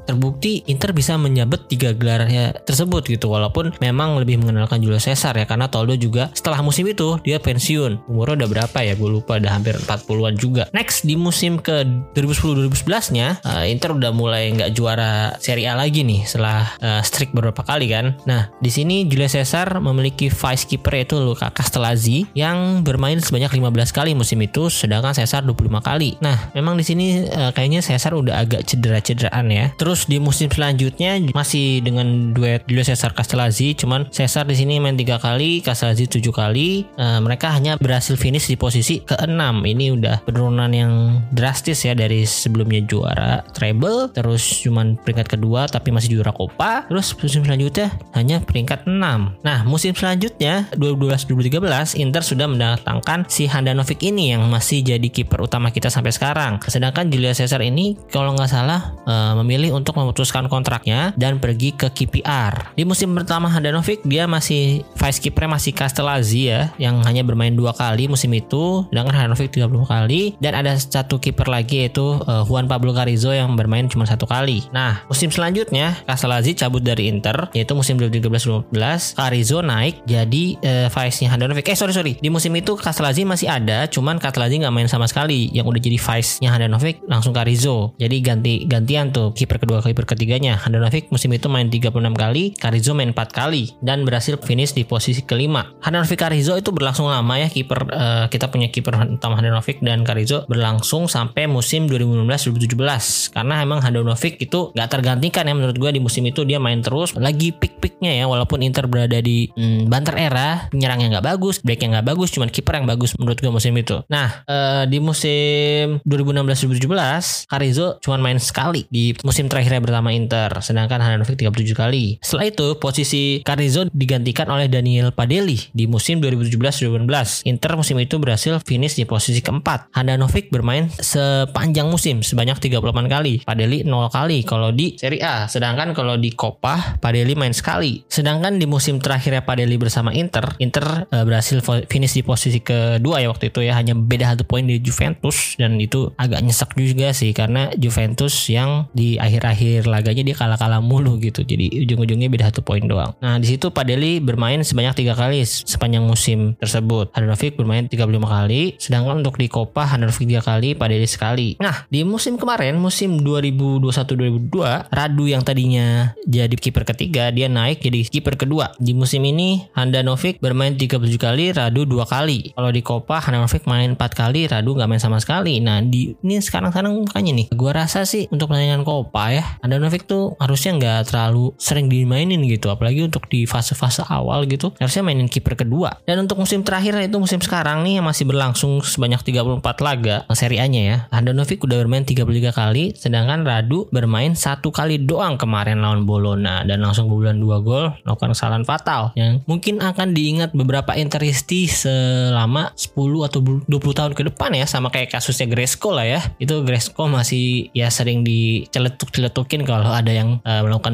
terbukti 0.07 0.65
Inter 0.67 0.91
bisa 0.91 1.15
menyabet 1.15 1.65
gelarnya 1.95 2.55
tersebut 2.63 3.07
gitu. 3.07 3.31
Walaupun 3.31 3.75
memang 3.79 4.19
lebih 4.19 4.41
mengenalkan 4.41 4.81
Julio 4.83 4.99
Cesar 4.99 5.35
ya 5.37 5.45
karena 5.45 5.71
Toldo 5.71 5.95
juga 5.95 6.29
setelah 6.35 6.59
musim 6.63 6.87
itu 6.89 7.17
dia 7.23 7.37
pensiun. 7.39 8.09
Umurnya 8.11 8.43
udah 8.45 8.49
berapa 8.49 8.77
ya? 8.83 8.93
Gue 8.97 9.09
lupa 9.21 9.39
udah 9.39 9.51
hampir 9.51 9.75
40-an 9.77 10.35
juga. 10.35 10.63
Next 10.75 11.07
di 11.07 11.15
musim 11.15 11.57
ke 11.61 11.87
2010-2011 12.13 13.15
nya 13.15 13.39
uh, 13.45 13.63
Inter 13.65 13.95
udah 13.95 14.11
mulai 14.11 14.51
nggak 14.51 14.71
juara 14.75 15.35
Serie 15.39 15.71
A 15.71 15.79
lagi 15.79 16.03
nih 16.03 16.27
setelah 16.27 16.67
uh, 16.83 17.01
streak 17.01 17.31
beberapa 17.31 17.63
kali 17.63 17.87
kan. 17.87 18.19
Nah 18.27 18.51
di 18.59 18.67
sini 18.67 19.07
Julio 19.07 19.31
Cesar 19.31 19.79
memiliki 19.79 20.27
vice 20.27 20.67
keeper 20.67 20.93
yaitu 20.99 21.15
Luca 21.17 21.47
Castellazzi 21.49 22.27
yang 22.35 22.83
bermain 22.83 23.17
sebanyak 23.23 23.55
15 23.55 23.95
kali 23.95 24.11
musim 24.11 24.43
itu 24.43 24.67
sedangkan 24.67 25.15
Cesar 25.15 25.47
25 25.47 25.79
kali. 25.79 26.19
Nah 26.19 26.51
memang 26.51 26.75
di 26.75 26.83
sini 26.83 27.23
uh, 27.31 27.55
kayaknya 27.55 27.79
Cesar 27.79 28.11
udah 28.11 28.43
agak 28.43 28.67
cedera-cederaan 28.67 29.47
ya. 29.47 29.71
Terus 29.79 30.03
di 30.09 30.19
musim 30.19 30.51
selanjutnya 30.51 31.15
masih 31.31 31.70
dengan 31.79 32.35
duet 32.35 32.67
Julio 32.67 32.83
Cesar 32.83 33.15
Castellazzi 33.15 33.71
cuman 33.79 34.11
Cesar 34.11 34.43
di 34.43 34.59
sini 34.59 34.83
main 34.83 34.99
tiga 34.99 35.15
kali 35.15 35.63
Castellazzi 35.63 36.11
tujuh 36.11 36.35
kali. 36.35 36.83
Uh, 36.99 37.23
mereka 37.23 37.55
hanya 37.55 37.79
berhasil 37.79 38.19
finish 38.19 38.51
di 38.51 38.59
posisi 38.59 38.99
keenam. 38.99 39.63
Ini 39.63 39.95
udah 39.95 40.27
penurunan 40.27 40.71
yang 40.75 41.23
drastis 41.31 41.87
ya 41.87 41.95
dari 41.95 42.27
sebelumnya 42.27 42.81
juara 42.83 43.45
treble 43.53 44.09
terus 44.11 44.41
cuman 44.65 44.97
peringkat 44.97 45.37
kedua 45.37 45.69
tapi 45.69 45.93
masih 45.93 46.17
juara 46.17 46.33
Copa 46.33 46.89
terus 46.89 47.13
musim 47.13 47.45
selanjutnya 47.45 47.93
hanya 48.17 48.41
peringkat 48.41 48.89
6 48.89 49.45
nah 49.45 49.59
musim 49.67 49.93
selanjutnya 49.93 50.65
2012-2013 50.75 52.01
Inter 52.01 52.23
sudah 52.25 52.49
mendatangkan 52.49 53.29
si 53.29 53.45
Handanovic 53.45 54.01
ini 54.01 54.33
yang 54.33 54.49
masih 54.49 54.81
jadi 54.81 55.05
kiper 55.05 55.37
utama 55.45 55.69
kita 55.69 55.93
sampai 55.93 56.09
sekarang. 56.09 56.57
Sedangkan 56.65 57.13
Julio 57.13 57.29
Cesar 57.35 57.61
ini 57.61 57.93
kalau 58.09 58.33
nggak 58.33 58.49
salah 58.49 58.97
uh, 59.05 59.37
memilih 59.43 59.77
untuk 59.77 59.93
memutuskan 59.93 60.49
kontraknya 60.49 61.13
dan 61.13 61.37
pergi 61.37 61.60
lagi 61.61 61.77
ke 61.77 61.93
KPR. 61.93 62.73
Di 62.73 62.81
musim 62.81 63.13
pertama 63.13 63.45
Handanovic 63.45 64.01
dia 64.01 64.25
masih 64.25 64.81
vice 64.97 65.21
keeper 65.21 65.45
masih 65.45 65.77
Castellazzi 65.77 66.49
ya 66.49 66.73
yang 66.81 67.05
hanya 67.05 67.21
bermain 67.21 67.53
dua 67.53 67.69
kali 67.77 68.09
musim 68.09 68.33
itu 68.33 68.89
sedangkan 68.89 69.13
Handanovic 69.13 69.53
30 69.53 69.69
kali 69.85 70.33
dan 70.41 70.57
ada 70.57 70.73
satu 70.73 71.21
kiper 71.21 71.45
lagi 71.45 71.85
yaitu 71.85 72.17
uh, 72.25 72.41
Juan 72.49 72.65
Pablo 72.65 72.97
Carrizo 72.97 73.29
yang 73.29 73.53
bermain 73.53 73.85
cuma 73.85 74.09
satu 74.09 74.25
kali. 74.25 74.65
Nah, 74.73 75.05
musim 75.05 75.29
selanjutnya 75.29 76.01
Castellazzi 76.09 76.57
cabut 76.57 76.81
dari 76.81 77.13
Inter 77.13 77.53
yaitu 77.53 77.77
musim 77.77 78.01
2013-2014 78.01 79.21
Carrizo 79.21 79.61
naik 79.61 80.01
jadi 80.09 80.43
uh, 80.65 80.87
vice-nya 80.89 81.29
Handanovic. 81.29 81.69
Eh 81.69 81.77
sorry 81.77 81.93
sorry 81.93 82.17
di 82.17 82.33
musim 82.33 82.57
itu 82.57 82.73
Castellazzi 82.73 83.21
masih 83.21 83.53
ada 83.53 83.85
cuman 83.85 84.17
Castellazzi 84.17 84.57
nggak 84.65 84.73
main 84.73 84.89
sama 84.89 85.05
sekali 85.05 85.53
yang 85.53 85.69
udah 85.69 85.77
jadi 85.77 86.01
vice-nya 86.01 86.49
Handanovic 86.49 87.05
langsung 87.05 87.37
Carrizo. 87.37 87.93
Jadi 88.01 88.17
ganti 88.25 88.65
gantian 88.65 89.13
tuh 89.13 89.29
kiper 89.37 89.61
kedua 89.61 89.85
kiper 89.85 90.09
ketiganya 90.09 90.57
Handanovic 90.57 91.13
musim 91.13 91.29
itu 91.37 91.50
main 91.51 91.67
36 91.67 91.91
kali 92.15 92.55
Carrizo 92.55 92.95
main 92.95 93.11
4 93.11 93.19
kali 93.29 93.75
dan 93.83 94.07
berhasil 94.07 94.39
finish 94.39 94.71
di 94.71 94.87
posisi 94.87 95.21
kelima. 95.27 95.67
Handanovic 95.83 96.17
Carrizo 96.17 96.55
itu 96.55 96.71
berlangsung 96.71 97.11
lama 97.11 97.35
ya 97.35 97.51
kiper 97.51 97.79
uh, 97.91 98.25
kita 98.31 98.47
punya 98.47 98.71
kiper 98.71 99.19
utama 99.19 99.35
Handanovic 99.37 99.83
dan 99.83 100.07
Carrizo 100.07 100.47
berlangsung 100.47 101.11
sampai 101.11 101.51
musim 101.51 101.91
2016-2017 101.91 103.35
karena 103.35 103.53
emang 103.59 103.83
Handanovic 103.83 104.39
itu 104.39 104.71
nggak 104.71 104.89
tergantikan 104.89 105.43
ya 105.49 105.53
menurut 105.57 105.75
gue 105.75 105.91
di 105.91 105.99
musim 105.99 106.23
itu 106.23 106.47
dia 106.47 106.61
main 106.61 106.79
terus 106.79 107.17
lagi 107.17 107.51
pick-picknya 107.51 108.15
ya 108.15 108.25
walaupun 108.29 108.63
Inter 108.63 108.85
berada 108.85 109.19
di 109.19 109.49
hmm, 109.51 109.89
banter 109.89 110.15
era 110.15 110.69
penyerangnya 110.69 111.19
nggak 111.19 111.25
bagus 111.25 111.59
backnya 111.65 111.99
nggak 111.99 112.07
bagus 112.13 112.29
cuman 112.31 112.49
kiper 112.53 112.73
yang 112.77 112.87
bagus 112.87 113.17
menurut 113.17 113.37
gue 113.41 113.51
musim 113.51 113.73
itu 113.75 113.99
nah 114.07 114.45
uh, 114.45 114.83
di 114.85 115.01
musim 115.01 115.99
2016-2017 116.05 117.49
Carrizo 117.49 117.97
cuma 117.99 118.21
main 118.21 118.37
sekali 118.37 118.85
di 118.87 119.17
musim 119.25 119.49
terakhirnya 119.49 119.81
bersama 119.81 120.13
Inter 120.13 120.49
sedangkan 120.61 121.01
Handanovic 121.01 121.40
37 121.49 121.73
kali 121.73 122.21
setelah 122.21 122.47
itu 122.47 122.67
posisi 122.77 123.41
Carrizo 123.41 123.87
digantikan 123.93 124.49
oleh 124.51 124.67
Daniel 124.67 125.13
Padelli 125.15 125.71
di 125.71 125.87
musim 125.87 126.19
2017-2018. 126.19 127.47
Inter 127.47 127.71
musim 127.77 127.97
itu 127.97 128.19
berhasil 128.19 128.59
finish 128.61 128.99
di 128.99 129.05
posisi 129.07 129.39
keempat. 129.39 129.93
Handanovic 129.95 130.51
bermain 130.51 130.91
sepanjang 130.91 131.87
musim 131.87 132.21
sebanyak 132.21 132.59
38 132.59 132.81
kali. 133.07 133.33
Padelli 133.47 133.87
0 133.87 134.11
kali 134.11 134.43
kalau 134.43 134.75
di 134.75 134.99
Serie 134.99 135.23
A. 135.23 135.47
Sedangkan 135.47 135.95
kalau 135.95 136.19
di 136.19 136.33
Coppa 136.35 136.99
Padelli 136.99 137.33
main 137.33 137.55
sekali. 137.55 138.03
Sedangkan 138.11 138.59
di 138.59 138.67
musim 138.67 138.99
terakhirnya 138.99 139.45
Padelli 139.47 139.79
bersama 139.79 140.11
Inter, 140.11 140.59
Inter 140.59 141.07
uh, 141.07 141.23
berhasil 141.23 141.63
finish 141.87 142.19
di 142.19 142.23
posisi 142.25 142.59
kedua 142.59 143.23
ya 143.23 143.31
waktu 143.31 143.53
itu 143.53 143.63
ya 143.63 143.79
hanya 143.79 143.95
beda 143.95 144.35
satu 144.35 144.43
poin 144.43 144.67
di 144.67 144.83
Juventus 144.83 145.55
dan 145.55 145.79
itu 145.79 146.11
agak 146.19 146.43
nyesek 146.43 146.75
juga 146.75 147.15
sih 147.15 147.31
karena 147.31 147.71
Juventus 147.79 148.33
yang 148.51 148.91
di 148.91 149.15
akhir-akhir 149.15 149.87
laganya 149.87 150.23
dia 150.27 150.35
kalah-kalah 150.35 150.83
mulu 150.83 151.15
gitu. 151.23 151.30
Jadi 151.31 151.87
ujung-ujungnya 151.87 152.27
beda 152.27 152.51
satu 152.51 152.59
poin 152.59 152.83
doang. 152.83 153.15
Nah, 153.23 153.39
di 153.39 153.47
situ 153.47 153.71
Padelli 153.71 154.19
bermain 154.19 154.59
sebanyak 154.59 154.99
tiga 154.99 155.15
kali 155.15 155.39
sepanjang 155.47 156.03
musim 156.03 156.59
tersebut. 156.59 157.15
Handanovic 157.15 157.55
bermain 157.55 157.87
35 157.87 158.27
kali, 158.27 158.75
sedangkan 158.75 159.23
untuk 159.23 159.39
di 159.39 159.47
Copa 159.47 159.87
Handanovic 159.87 160.27
3 160.27 160.43
kali, 160.43 160.69
Padelli 160.75 161.07
sekali. 161.07 161.55
Nah, 161.63 161.87
di 161.87 162.03
musim 162.03 162.35
kemarin, 162.35 162.75
musim 162.75 163.23
2021-2022, 163.23 164.91
Radu 164.91 165.25
yang 165.29 165.45
tadinya 165.45 166.11
jadi 166.25 166.51
kiper 166.51 166.83
ketiga, 166.83 167.31
dia 167.31 167.47
naik 167.47 167.79
jadi 167.79 168.03
kiper 168.09 168.35
kedua. 168.35 168.75
Di 168.81 168.91
musim 168.91 169.23
ini, 169.23 169.63
Handanovic 169.77 170.41
bermain 170.41 170.73
37 170.73 171.21
kali, 171.21 171.55
Radu 171.55 171.85
2 171.85 172.03
kali. 172.09 172.51
Kalau 172.57 172.71
di 172.73 172.81
Copa, 172.83 173.21
Handanovic 173.21 173.63
main 173.69 173.93
4 173.93 174.11
kali, 174.17 174.49
Radu 174.49 174.73
nggak 174.73 174.89
main 174.89 175.01
sama 175.01 175.21
sekali. 175.21 175.61
Nah, 175.61 175.79
di 175.85 176.17
ini 176.25 176.41
sekarang-sekarang 176.41 177.05
makanya 177.05 177.31
nih, 177.37 177.47
gua 177.53 177.85
rasa 177.85 178.03
sih 178.03 178.25
untuk 178.33 178.49
pertandingan 178.49 178.81
Copa 178.81 179.29
ya, 179.29 179.45
Handanovic 179.61 180.09
tuh 180.09 180.33
harusnya 180.41 180.73
nggak 180.75 180.99
terlalu 181.07 181.20
sering 181.59 181.91
dimainin 181.91 182.41
gitu, 182.47 182.71
apalagi 182.71 183.05
untuk 183.05 183.27
di 183.27 183.45
fase-fase 183.45 184.07
awal 184.07 184.47
gitu. 184.47 184.73
Harusnya 184.79 185.03
mainin 185.05 185.27
kiper 185.27 185.53
kedua. 185.53 185.99
Dan 186.07 186.25
untuk 186.25 186.41
musim 186.41 186.65
terakhir 186.65 186.97
itu 187.03 187.17
musim 187.19 187.43
sekarang 187.43 187.83
nih 187.85 187.99
yang 187.99 188.05
masih 188.07 188.25
berlangsung 188.25 188.81
sebanyak 188.81 189.21
34 189.21 189.61
laga 189.83 190.25
Serie 190.33 190.63
A-nya 190.63 190.81
ya. 190.81 190.97
Handanovic 191.11 191.61
udah 191.61 191.77
bermain 191.83 192.07
33 192.07 192.53
kali, 192.55 192.95
sedangkan 192.95 193.43
Radu 193.43 193.91
bermain 193.91 194.33
satu 194.33 194.71
kali 194.71 195.01
doang 195.01 195.35
kemarin 195.35 195.83
lawan 195.83 196.07
Bologna 196.07 196.63
dan 196.63 196.81
langsung 196.81 197.11
bulan 197.11 197.37
2 197.37 197.65
gol 197.65 197.93
melakukan 198.07 198.31
kesalahan 198.33 198.65
fatal 198.65 199.13
yang 199.19 199.43
mungkin 199.45 199.83
akan 199.83 200.15
diingat 200.15 200.55
beberapa 200.55 200.95
Interisti 200.95 201.67
selama 201.67 202.71
10 202.77 203.27
atau 203.27 203.39
20 203.41 203.67
tahun 203.69 204.13
ke 204.15 204.21
depan 204.33 204.55
ya 204.55 204.65
sama 204.65 204.89
kayak 204.93 205.13
kasusnya 205.13 205.49
Gresco 205.51 205.91
lah 205.91 206.07
ya. 206.07 206.21
Itu 206.39 206.63
Gresco 206.63 207.05
masih 207.09 207.69
ya 207.75 207.91
sering 207.91 208.23
diceletuk-celetukin 208.23 209.67
kalau 209.67 209.91
ada 209.91 210.11
yang 210.11 210.39
uh, 210.45 210.61
melakukan. 210.63 210.93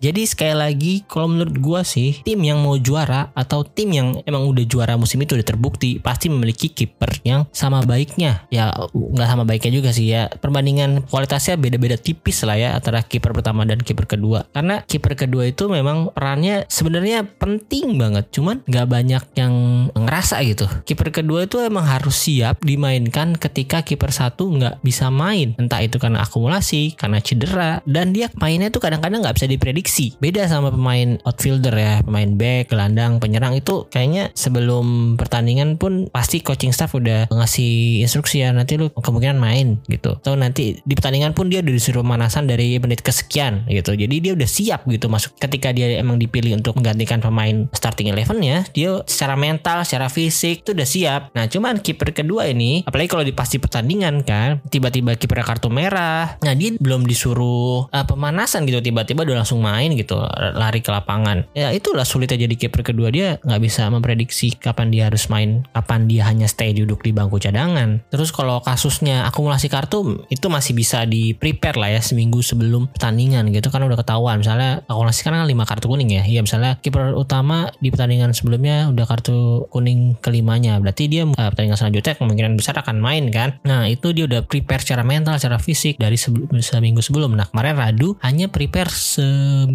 Jadi 0.00 0.22
sekali 0.24 0.54
lagi 0.56 0.94
kalau 1.06 1.30
menurut 1.30 1.56
gua 1.60 1.80
sih 1.86 2.22
tim 2.24 2.40
yang 2.40 2.62
mau 2.64 2.74
juara 2.80 3.30
atau 3.36 3.62
tim 3.62 3.92
yang 3.92 4.08
emang 4.24 4.48
udah 4.48 4.64
juara 4.64 4.94
musim 4.96 5.20
itu 5.22 5.36
udah 5.36 5.46
terbukti 5.46 6.00
pasti 6.00 6.32
memiliki 6.32 6.72
kiper 6.72 7.20
yang 7.22 7.46
sama 7.52 7.84
baiknya. 7.84 8.46
Ya 8.48 8.72
nggak 8.94 9.28
sama 9.28 9.44
baiknya 9.44 9.72
juga 9.74 9.90
sih 9.92 10.10
ya. 10.10 10.30
Perbandingan 10.30 11.06
kualitasnya 11.06 11.60
beda-beda 11.60 12.00
tipis 12.00 12.42
lah 12.46 12.56
ya 12.56 12.68
antara 12.74 13.04
kiper 13.04 13.34
pertama 13.36 13.66
dan 13.68 13.82
kiper 13.82 14.06
kedua. 14.08 14.48
Karena 14.50 14.82
kiper 14.82 15.14
kedua 15.14 15.46
itu 15.50 15.68
memang 15.68 16.10
perannya 16.14 16.64
sebenarnya 16.66 17.26
penting 17.38 18.00
banget. 18.00 18.30
Cuman 18.32 18.62
nggak 18.64 18.86
banyak 18.86 19.22
yang 19.36 19.54
ngerasa 19.92 20.40
gitu. 20.46 20.66
Kiper 20.86 21.12
kedua 21.12 21.44
itu 21.44 21.60
emang 21.60 21.84
harus 21.84 22.16
siap 22.16 22.62
dimainkan 22.64 23.36
ketika 23.36 23.82
kiper 23.82 24.10
satu 24.14 24.48
nggak 24.50 24.80
bisa 24.80 25.12
main. 25.12 25.52
Entah 25.58 25.82
itu 25.84 26.00
karena 26.00 26.24
akumulasi 26.24 26.94
karena 26.96 27.18
cedera 27.20 27.84
dan 27.84 28.14
dia 28.14 28.32
mainnya 28.38 28.72
tuh 28.72 28.82
kadang-kadang 28.82 29.19
nggak 29.22 29.36
bisa 29.36 29.46
diprediksi 29.46 30.16
beda 30.18 30.48
sama 30.48 30.72
pemain 30.72 31.20
outfielder 31.24 31.74
ya 31.74 32.00
pemain 32.02 32.32
back 32.34 32.72
gelandang 32.72 33.20
penyerang 33.20 33.56
itu 33.56 33.86
kayaknya 33.92 34.32
sebelum 34.32 35.16
pertandingan 35.18 35.76
pun 35.76 36.08
pasti 36.08 36.40
coaching 36.40 36.72
staff 36.72 36.94
udah 36.96 37.28
ngasih 37.32 38.04
instruksi 38.04 38.46
ya 38.46 38.54
nanti 38.54 38.78
lu 38.78 38.88
kemungkinan 38.94 39.38
main 39.40 39.82
gitu. 39.90 40.16
Atau 40.20 40.38
nanti 40.38 40.78
di 40.80 40.94
pertandingan 40.94 41.34
pun 41.34 41.50
dia 41.50 41.64
udah 41.64 41.74
disuruh 41.74 42.04
pemanasan 42.06 42.46
dari 42.46 42.78
menit 42.78 43.02
kesekian 43.02 43.66
gitu. 43.66 43.96
Jadi 43.96 44.16
dia 44.22 44.32
udah 44.36 44.46
siap 44.46 44.86
gitu 44.86 45.10
masuk 45.10 45.34
ketika 45.40 45.74
dia 45.74 45.98
emang 45.98 46.16
dipilih 46.20 46.54
untuk 46.54 46.78
menggantikan 46.78 47.18
pemain 47.18 47.66
starting 47.74 48.14
eleven 48.14 48.38
ya, 48.40 48.62
dia 48.70 49.02
secara 49.04 49.34
mental, 49.34 49.82
secara 49.82 50.06
fisik 50.06 50.62
itu 50.62 50.70
udah 50.72 50.88
siap. 50.88 51.20
Nah, 51.34 51.50
cuman 51.50 51.82
kiper 51.82 52.14
kedua 52.14 52.46
ini 52.46 52.86
apalagi 52.86 53.10
kalau 53.10 53.24
di 53.26 53.34
pasti 53.34 53.58
pertandingan 53.58 54.22
kan, 54.22 54.62
tiba-tiba 54.70 55.18
kiper 55.18 55.42
kartu 55.42 55.66
merah. 55.72 56.38
Nah, 56.44 56.54
dia 56.54 56.78
belum 56.78 57.02
disuruh 57.04 57.90
uh, 57.90 58.06
pemanasan 58.06 58.62
gitu 58.70 58.78
tiba-tiba 58.78 59.09
udah 59.18 59.42
langsung 59.42 59.58
main 59.58 59.90
gitu, 59.98 60.20
lari 60.54 60.84
ke 60.84 60.90
lapangan. 60.94 61.50
Ya 61.56 61.74
itulah 61.74 62.06
sulitnya 62.06 62.46
jadi 62.46 62.54
kiper 62.54 62.86
kedua 62.86 63.10
dia 63.10 63.42
nggak 63.42 63.60
bisa 63.62 63.90
memprediksi 63.90 64.54
kapan 64.54 64.94
dia 64.94 65.10
harus 65.10 65.26
main, 65.26 65.66
kapan 65.74 66.06
dia 66.06 66.26
hanya 66.26 66.46
stay 66.46 66.70
duduk 66.70 67.02
di 67.02 67.10
bangku 67.10 67.40
cadangan. 67.40 68.02
Terus 68.10 68.30
kalau 68.30 68.60
kasusnya 68.60 69.26
akumulasi 69.26 69.66
kartu 69.70 70.22
itu 70.28 70.46
masih 70.46 70.72
bisa 70.76 71.06
di 71.06 71.32
prepare 71.34 71.78
lah 71.80 71.90
ya 71.96 72.00
seminggu 72.02 72.44
sebelum 72.44 72.90
pertandingan 72.92 73.48
gitu 73.54 73.72
kan 73.72 73.82
udah 73.86 73.98
ketahuan. 73.98 74.42
Misalnya 74.42 74.84
akumulasi 74.86 75.20
kan 75.24 75.40
5 75.40 75.48
kartu 75.64 75.86
kuning 75.88 76.10
ya. 76.12 76.22
Iya 76.26 76.40
misalnya 76.44 76.76
kiper 76.82 77.16
utama 77.16 77.72
di 77.78 77.88
pertandingan 77.88 78.36
sebelumnya 78.36 78.92
udah 78.92 79.06
kartu 79.08 79.66
kuning 79.72 80.20
kelimanya. 80.20 80.76
Berarti 80.82 81.08
dia 81.08 81.24
uh, 81.24 81.32
pertandingan 81.32 81.78
selanjutnya 81.78 82.14
kemungkinan 82.18 82.52
besar 82.58 82.76
akan 82.82 83.00
main 83.00 83.30
kan. 83.32 83.56
Nah 83.64 83.88
itu 83.88 84.12
dia 84.12 84.26
udah 84.26 84.44
prepare 84.44 84.82
secara 84.82 85.06
mental, 85.06 85.38
secara 85.38 85.56
fisik 85.56 85.96
dari 85.96 86.18
seminggu 86.18 87.00
sebelum. 87.00 87.32
Nah 87.38 87.48
kemarin 87.48 87.78
Radu 87.78 88.18
hanya 88.20 88.50
prepare 88.50 88.89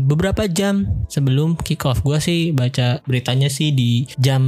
beberapa 0.06 0.46
jam 0.50 0.88
sebelum 1.10 1.58
kick 1.60 1.84
off. 1.88 2.02
Gue 2.02 2.22
sih 2.22 2.52
baca 2.52 3.02
beritanya 3.04 3.50
sih 3.52 3.72
di 3.72 4.06
jam 4.20 4.44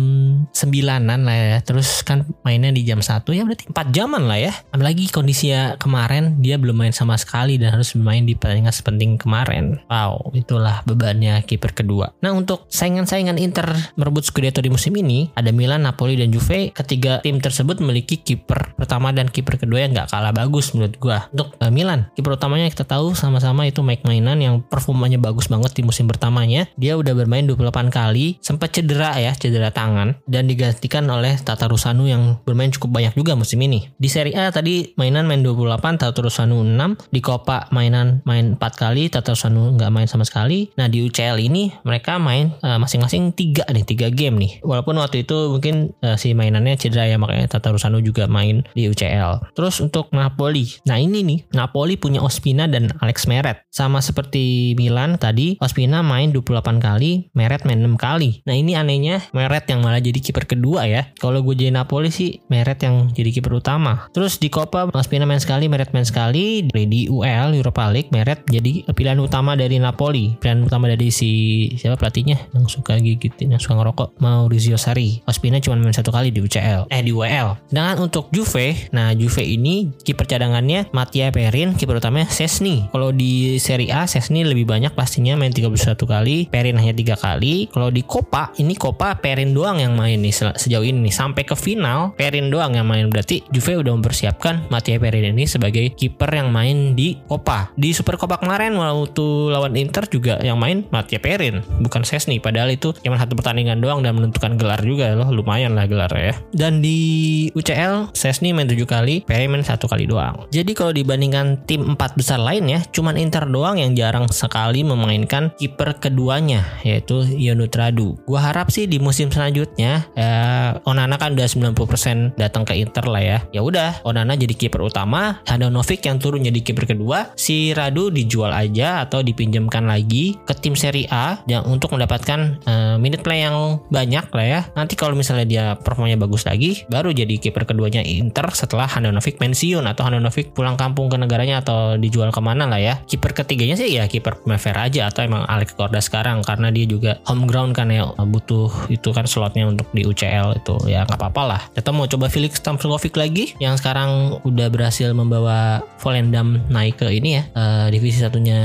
sembilanan 0.52 1.26
lah 1.26 1.38
ya. 1.38 1.58
Terus 1.64 2.02
kan 2.04 2.28
mainnya 2.44 2.72
di 2.72 2.84
jam 2.84 3.00
satu 3.02 3.34
ya 3.34 3.44
berarti 3.44 3.70
4 3.70 3.96
jaman 3.96 4.24
lah 4.28 4.40
ya. 4.40 4.54
Apalagi 4.72 5.10
kondisi 5.10 5.54
kemarin 5.80 6.40
dia 6.44 6.60
belum 6.60 6.76
main 6.76 6.94
sama 6.94 7.16
sekali 7.16 7.56
dan 7.56 7.76
harus 7.76 7.96
bermain 7.96 8.24
di 8.24 8.36
pertandingan 8.36 8.74
sepenting 8.74 9.16
kemarin. 9.16 9.80
Wow, 9.88 10.32
itulah 10.36 10.84
bebannya 10.84 11.40
kiper 11.44 11.72
kedua. 11.72 12.12
Nah, 12.20 12.36
untuk 12.36 12.68
saingan-saingan 12.68 13.40
Inter 13.40 13.68
merebut 13.96 14.28
Scudetto 14.28 14.60
di 14.60 14.68
musim 14.68 14.94
ini, 15.00 15.32
ada 15.34 15.50
Milan, 15.54 15.88
Napoli, 15.88 16.20
dan 16.20 16.34
Juve. 16.34 16.76
Ketiga 16.76 17.24
tim 17.24 17.40
tersebut 17.40 17.80
memiliki 17.80 18.20
kiper 18.20 18.76
pertama 18.76 19.16
dan 19.16 19.32
kiper 19.32 19.62
kedua 19.62 19.88
yang 19.88 19.96
nggak 19.96 20.12
kalah 20.12 20.34
bagus 20.36 20.76
menurut 20.76 20.96
gua. 21.00 21.32
Untuk 21.32 21.56
uh, 21.58 21.72
Milan, 21.72 22.12
kiper 22.14 22.36
utamanya 22.36 22.68
kita 22.68 22.84
tahu 22.84 23.16
sama-sama 23.16 23.66
itu 23.66 23.80
Mike 23.82 24.04
Mainan 24.04 24.40
yang 24.42 24.57
performanya 24.66 25.22
bagus 25.22 25.52
banget 25.52 25.78
di 25.78 25.84
musim 25.86 26.10
pertamanya. 26.10 26.66
Dia 26.80 26.98
udah 26.98 27.14
bermain 27.14 27.46
28 27.46 27.94
kali, 27.94 28.42
sempat 28.42 28.74
cedera 28.74 29.14
ya, 29.18 29.34
cedera 29.38 29.70
tangan 29.70 30.18
dan 30.26 30.50
digantikan 30.50 31.06
oleh 31.08 31.38
Tata 31.42 31.70
Rusanu 31.70 32.10
yang 32.10 32.42
bermain 32.44 32.74
cukup 32.74 32.98
banyak 32.98 33.14
juga 33.14 33.38
musim 33.38 33.62
ini. 33.62 33.90
Di 33.98 34.10
Serie 34.10 34.36
A 34.36 34.50
tadi 34.50 34.94
mainan 34.98 35.30
main 35.30 35.44
28, 35.46 36.02
Tata 36.02 36.20
Rusanu 36.20 36.64
6, 36.64 37.12
di 37.14 37.20
Coppa 37.22 37.70
mainan 37.70 38.24
main 38.24 38.56
4 38.56 38.62
kali, 38.76 39.10
Tata 39.12 39.34
Rusanu 39.36 39.76
nggak 39.76 39.92
main 39.94 40.08
sama 40.10 40.24
sekali. 40.24 40.70
Nah 40.80 40.90
di 40.90 41.04
UCL 41.04 41.38
ini 41.38 41.70
mereka 41.84 42.18
main 42.18 42.54
uh, 42.64 42.80
masing-masing 42.82 43.36
3 43.36 43.70
nih, 43.72 43.86
3 43.86 44.12
game 44.14 44.36
nih. 44.40 44.52
Walaupun 44.64 44.98
waktu 44.98 45.24
itu 45.28 45.54
mungkin 45.54 45.94
uh, 46.02 46.16
si 46.16 46.34
mainannya 46.34 46.80
cedera 46.80 47.06
ya 47.06 47.20
makanya 47.20 47.52
Tata 47.52 47.74
Rusanu 47.74 48.00
juga 48.02 48.26
main 48.26 48.66
di 48.74 48.88
UCL. 48.88 49.54
Terus 49.54 49.80
untuk 49.84 50.10
Napoli, 50.16 50.68
nah 50.88 50.98
ini 50.98 51.22
nih 51.24 51.40
Napoli 51.54 52.00
punya 52.00 52.24
Ospina 52.24 52.66
dan 52.66 52.94
Alex 53.04 53.28
Meret. 53.28 53.64
Sama 53.70 54.00
seperti 54.00 54.47
Milan 54.78 55.20
tadi 55.20 55.58
Ospina 55.60 56.02
main 56.06 56.30
28 56.32 56.80
kali, 56.80 57.32
Meret 57.34 57.64
main 57.64 57.80
6 57.82 57.98
kali. 57.98 58.44
Nah 58.46 58.56
ini 58.56 58.78
anehnya 58.78 59.24
Meret 59.32 59.68
yang 59.70 59.82
malah 59.84 60.02
jadi 60.04 60.18
kiper 60.18 60.48
kedua 60.48 60.86
ya. 60.88 61.10
Kalau 61.18 61.42
gue 61.42 61.56
jadi 61.56 61.74
Napoli 61.74 62.12
sih 62.14 62.40
Meret 62.52 62.82
yang 62.84 63.12
jadi 63.12 63.30
kiper 63.34 63.58
utama. 63.58 64.08
Terus 64.14 64.38
di 64.38 64.48
Copa 64.52 64.90
Ospina 64.92 65.28
main 65.28 65.42
sekali, 65.42 65.68
Meret 65.68 65.92
main 65.92 66.06
sekali. 66.08 66.66
Di 66.68 67.12
UL 67.12 67.58
Europa 67.58 67.90
League 67.92 68.12
Meret 68.14 68.44
jadi 68.48 68.88
pilihan 68.92 69.20
utama 69.20 69.58
dari 69.58 69.78
Napoli. 69.82 70.40
Pilihan 70.40 70.64
utama 70.64 70.88
dari 70.88 71.12
si 71.12 71.30
siapa 71.76 72.00
pelatihnya 72.00 72.38
yang 72.54 72.66
suka 72.70 72.98
gigitin, 73.02 73.54
yang 73.54 73.62
suka 73.62 73.78
ngerokok 73.78 74.18
Maurizio 74.22 74.80
Sarri. 74.80 75.22
Ospina 75.28 75.60
cuma 75.60 75.78
main 75.78 75.94
satu 75.94 76.14
kali 76.14 76.30
di 76.32 76.40
UCL, 76.40 76.90
eh 76.90 77.02
di 77.04 77.12
UEL. 77.12 77.58
Sedangkan 77.70 77.98
untuk 78.08 78.30
Juve, 78.32 78.90
nah 78.94 79.12
Juve 79.14 79.44
ini 79.44 79.92
kiper 80.04 80.30
cadangannya 80.30 80.90
Mattia 80.94 81.34
Perin, 81.34 81.74
kiper 81.76 82.00
utamanya 82.00 82.30
Sesni. 82.30 82.88
Kalau 82.92 83.10
di 83.12 83.58
Serie 83.58 83.90
A 83.94 84.06
Sesni 84.06 84.37
lebih 84.46 84.68
banyak 84.68 84.94
pastinya 84.94 85.34
main 85.40 85.54
31 85.54 85.98
kali, 85.98 86.38
Perin 86.52 86.78
hanya 86.78 86.94
tiga 86.94 87.16
kali. 87.18 87.72
Kalau 87.72 87.90
di 87.90 88.04
Copa 88.04 88.54
ini 88.62 88.76
Copa 88.78 89.18
Perin 89.18 89.56
doang 89.56 89.82
yang 89.82 89.98
main 89.98 90.20
nih 90.20 90.34
sejauh 90.34 90.86
ini 90.86 91.10
nih. 91.10 91.16
sampai 91.18 91.48
ke 91.48 91.56
final 91.58 92.14
Perin 92.14 92.54
doang 92.54 92.78
yang 92.78 92.86
main 92.86 93.10
berarti 93.10 93.42
Juve 93.50 93.80
udah 93.80 93.96
mempersiapkan 93.98 94.70
Mattia 94.70 95.00
Perin 95.02 95.34
ini 95.34 95.50
sebagai 95.50 95.96
kiper 95.96 96.30
yang 96.30 96.52
main 96.52 96.94
di 96.94 97.18
Copa. 97.26 97.72
Di 97.74 97.96
Super 97.96 98.20
Copa 98.20 98.38
kemarin 98.38 98.76
waktu 98.78 99.26
lawan 99.50 99.74
Inter 99.80 100.06
juga 100.12 100.38
yang 100.44 100.60
main 100.60 100.86
Mattia 100.94 101.18
Perin, 101.18 101.64
bukan 101.82 102.04
Sesni. 102.04 102.38
Padahal 102.38 102.74
itu 102.74 102.94
cuma 103.02 103.18
satu 103.18 103.34
pertandingan 103.34 103.80
doang 103.80 104.04
dan 104.04 104.18
menentukan 104.18 104.60
gelar 104.60 104.82
juga 104.84 105.16
loh, 105.16 105.30
lumayan 105.32 105.74
lah 105.74 105.88
gelar 105.90 106.12
ya. 106.14 106.36
Dan 106.54 106.84
di 106.84 107.50
UCL 107.56 108.14
Sesni 108.14 108.52
main 108.52 108.68
7 108.68 108.84
kali, 108.84 109.24
Perin 109.24 109.50
main 109.50 109.64
satu 109.66 109.88
kali 109.90 110.06
doang. 110.06 110.46
Jadi 110.52 110.72
kalau 110.76 110.92
dibandingkan 110.92 111.64
tim 111.66 111.84
empat 111.84 112.14
besar 112.20 112.40
lainnya, 112.42 112.84
cuman 112.92 113.16
Inter 113.18 113.48
doang 113.48 113.80
yang 113.80 113.96
jarang 113.98 114.27
sekali 114.32 114.84
memainkan 114.84 115.52
kiper 115.58 115.98
keduanya 116.00 116.64
yaitu 116.84 117.24
Yonut 117.26 117.74
Radu. 117.76 118.20
Gua 118.28 118.52
harap 118.52 118.70
sih 118.70 118.86
di 118.86 119.00
musim 119.00 119.32
selanjutnya 119.32 120.08
ya 120.18 120.58
Onana 120.84 121.16
kan 121.20 121.34
udah 121.34 121.48
90% 121.48 122.38
datang 122.40 122.64
ke 122.68 122.74
Inter 122.78 123.06
lah 123.08 123.24
ya. 123.24 123.38
Ya 123.52 123.62
udah, 123.64 124.02
Onana 124.04 124.36
jadi 124.36 124.54
kiper 124.54 124.84
utama, 124.84 125.40
Handanovic 125.48 126.04
yang 126.06 126.20
turun 126.20 126.44
jadi 126.46 126.60
kiper 126.62 126.90
kedua, 126.90 127.32
si 127.40 127.72
Radu 127.72 128.12
dijual 128.12 128.52
aja 128.52 129.08
atau 129.08 129.24
dipinjamkan 129.24 129.88
lagi 129.88 130.38
ke 130.44 130.54
tim 130.58 130.76
Serie 130.76 131.10
A 131.10 131.42
yang 131.50 131.66
untuk 131.68 131.96
mendapatkan 131.96 132.62
uh, 132.68 132.96
minute 133.00 133.24
play 133.24 133.44
yang 133.44 133.82
banyak 133.92 134.26
lah 134.32 134.46
ya. 134.46 134.62
Nanti 134.76 134.94
kalau 135.00 135.16
misalnya 135.16 135.46
dia 135.48 135.66
performanya 135.80 136.20
bagus 136.20 136.46
lagi, 136.46 136.84
baru 136.92 137.14
jadi 137.14 137.40
kiper 137.40 137.68
keduanya 137.68 138.04
Inter 138.04 138.50
setelah 138.54 138.90
Handanovic 138.90 139.40
pensiun 139.40 139.86
atau 139.86 140.08
Handanovic 140.08 140.54
pulang 140.54 140.76
kampung 140.76 141.08
ke 141.12 141.18
negaranya 141.18 141.62
atau 141.64 141.96
dijual 141.96 142.30
ke 142.34 142.42
mana 142.44 142.68
lah 142.68 142.80
ya. 142.80 143.00
Kiper 143.08 143.34
ketiganya 143.34 143.76
sih 143.80 143.92
ya 143.92 144.10
kiper 144.18 144.42
Primavera 144.42 144.90
aja 144.90 145.14
atau 145.14 145.22
emang 145.22 145.46
Alex 145.46 145.78
Korda 145.78 146.02
sekarang 146.02 146.42
karena 146.42 146.74
dia 146.74 146.90
juga 146.90 147.22
home 147.30 147.46
ground 147.46 147.78
kan 147.78 147.94
ya 147.94 148.10
butuh 148.18 148.90
itu 148.90 149.14
kan 149.14 149.30
slotnya 149.30 149.70
untuk 149.70 149.86
di 149.94 150.04
UCL 150.04 150.58
itu 150.58 150.76
ya 150.90 151.06
nggak 151.06 151.20
apa-apa 151.22 151.44
lah. 151.46 151.62
Kita 151.78 151.94
mau 151.94 152.10
coba 152.10 152.28
Felix 152.28 152.58
Stamford 152.58 153.00
lagi 153.14 153.54
yang 153.62 153.78
sekarang 153.78 154.42
udah 154.44 154.68
berhasil 154.74 155.14
membawa 155.14 155.86
Volendam 156.02 156.62
naik 156.68 157.00
ke 157.04 157.08
ini 157.14 157.40
ya 157.40 157.44
uh, 157.54 157.88
divisi 157.94 158.20
satunya 158.20 158.60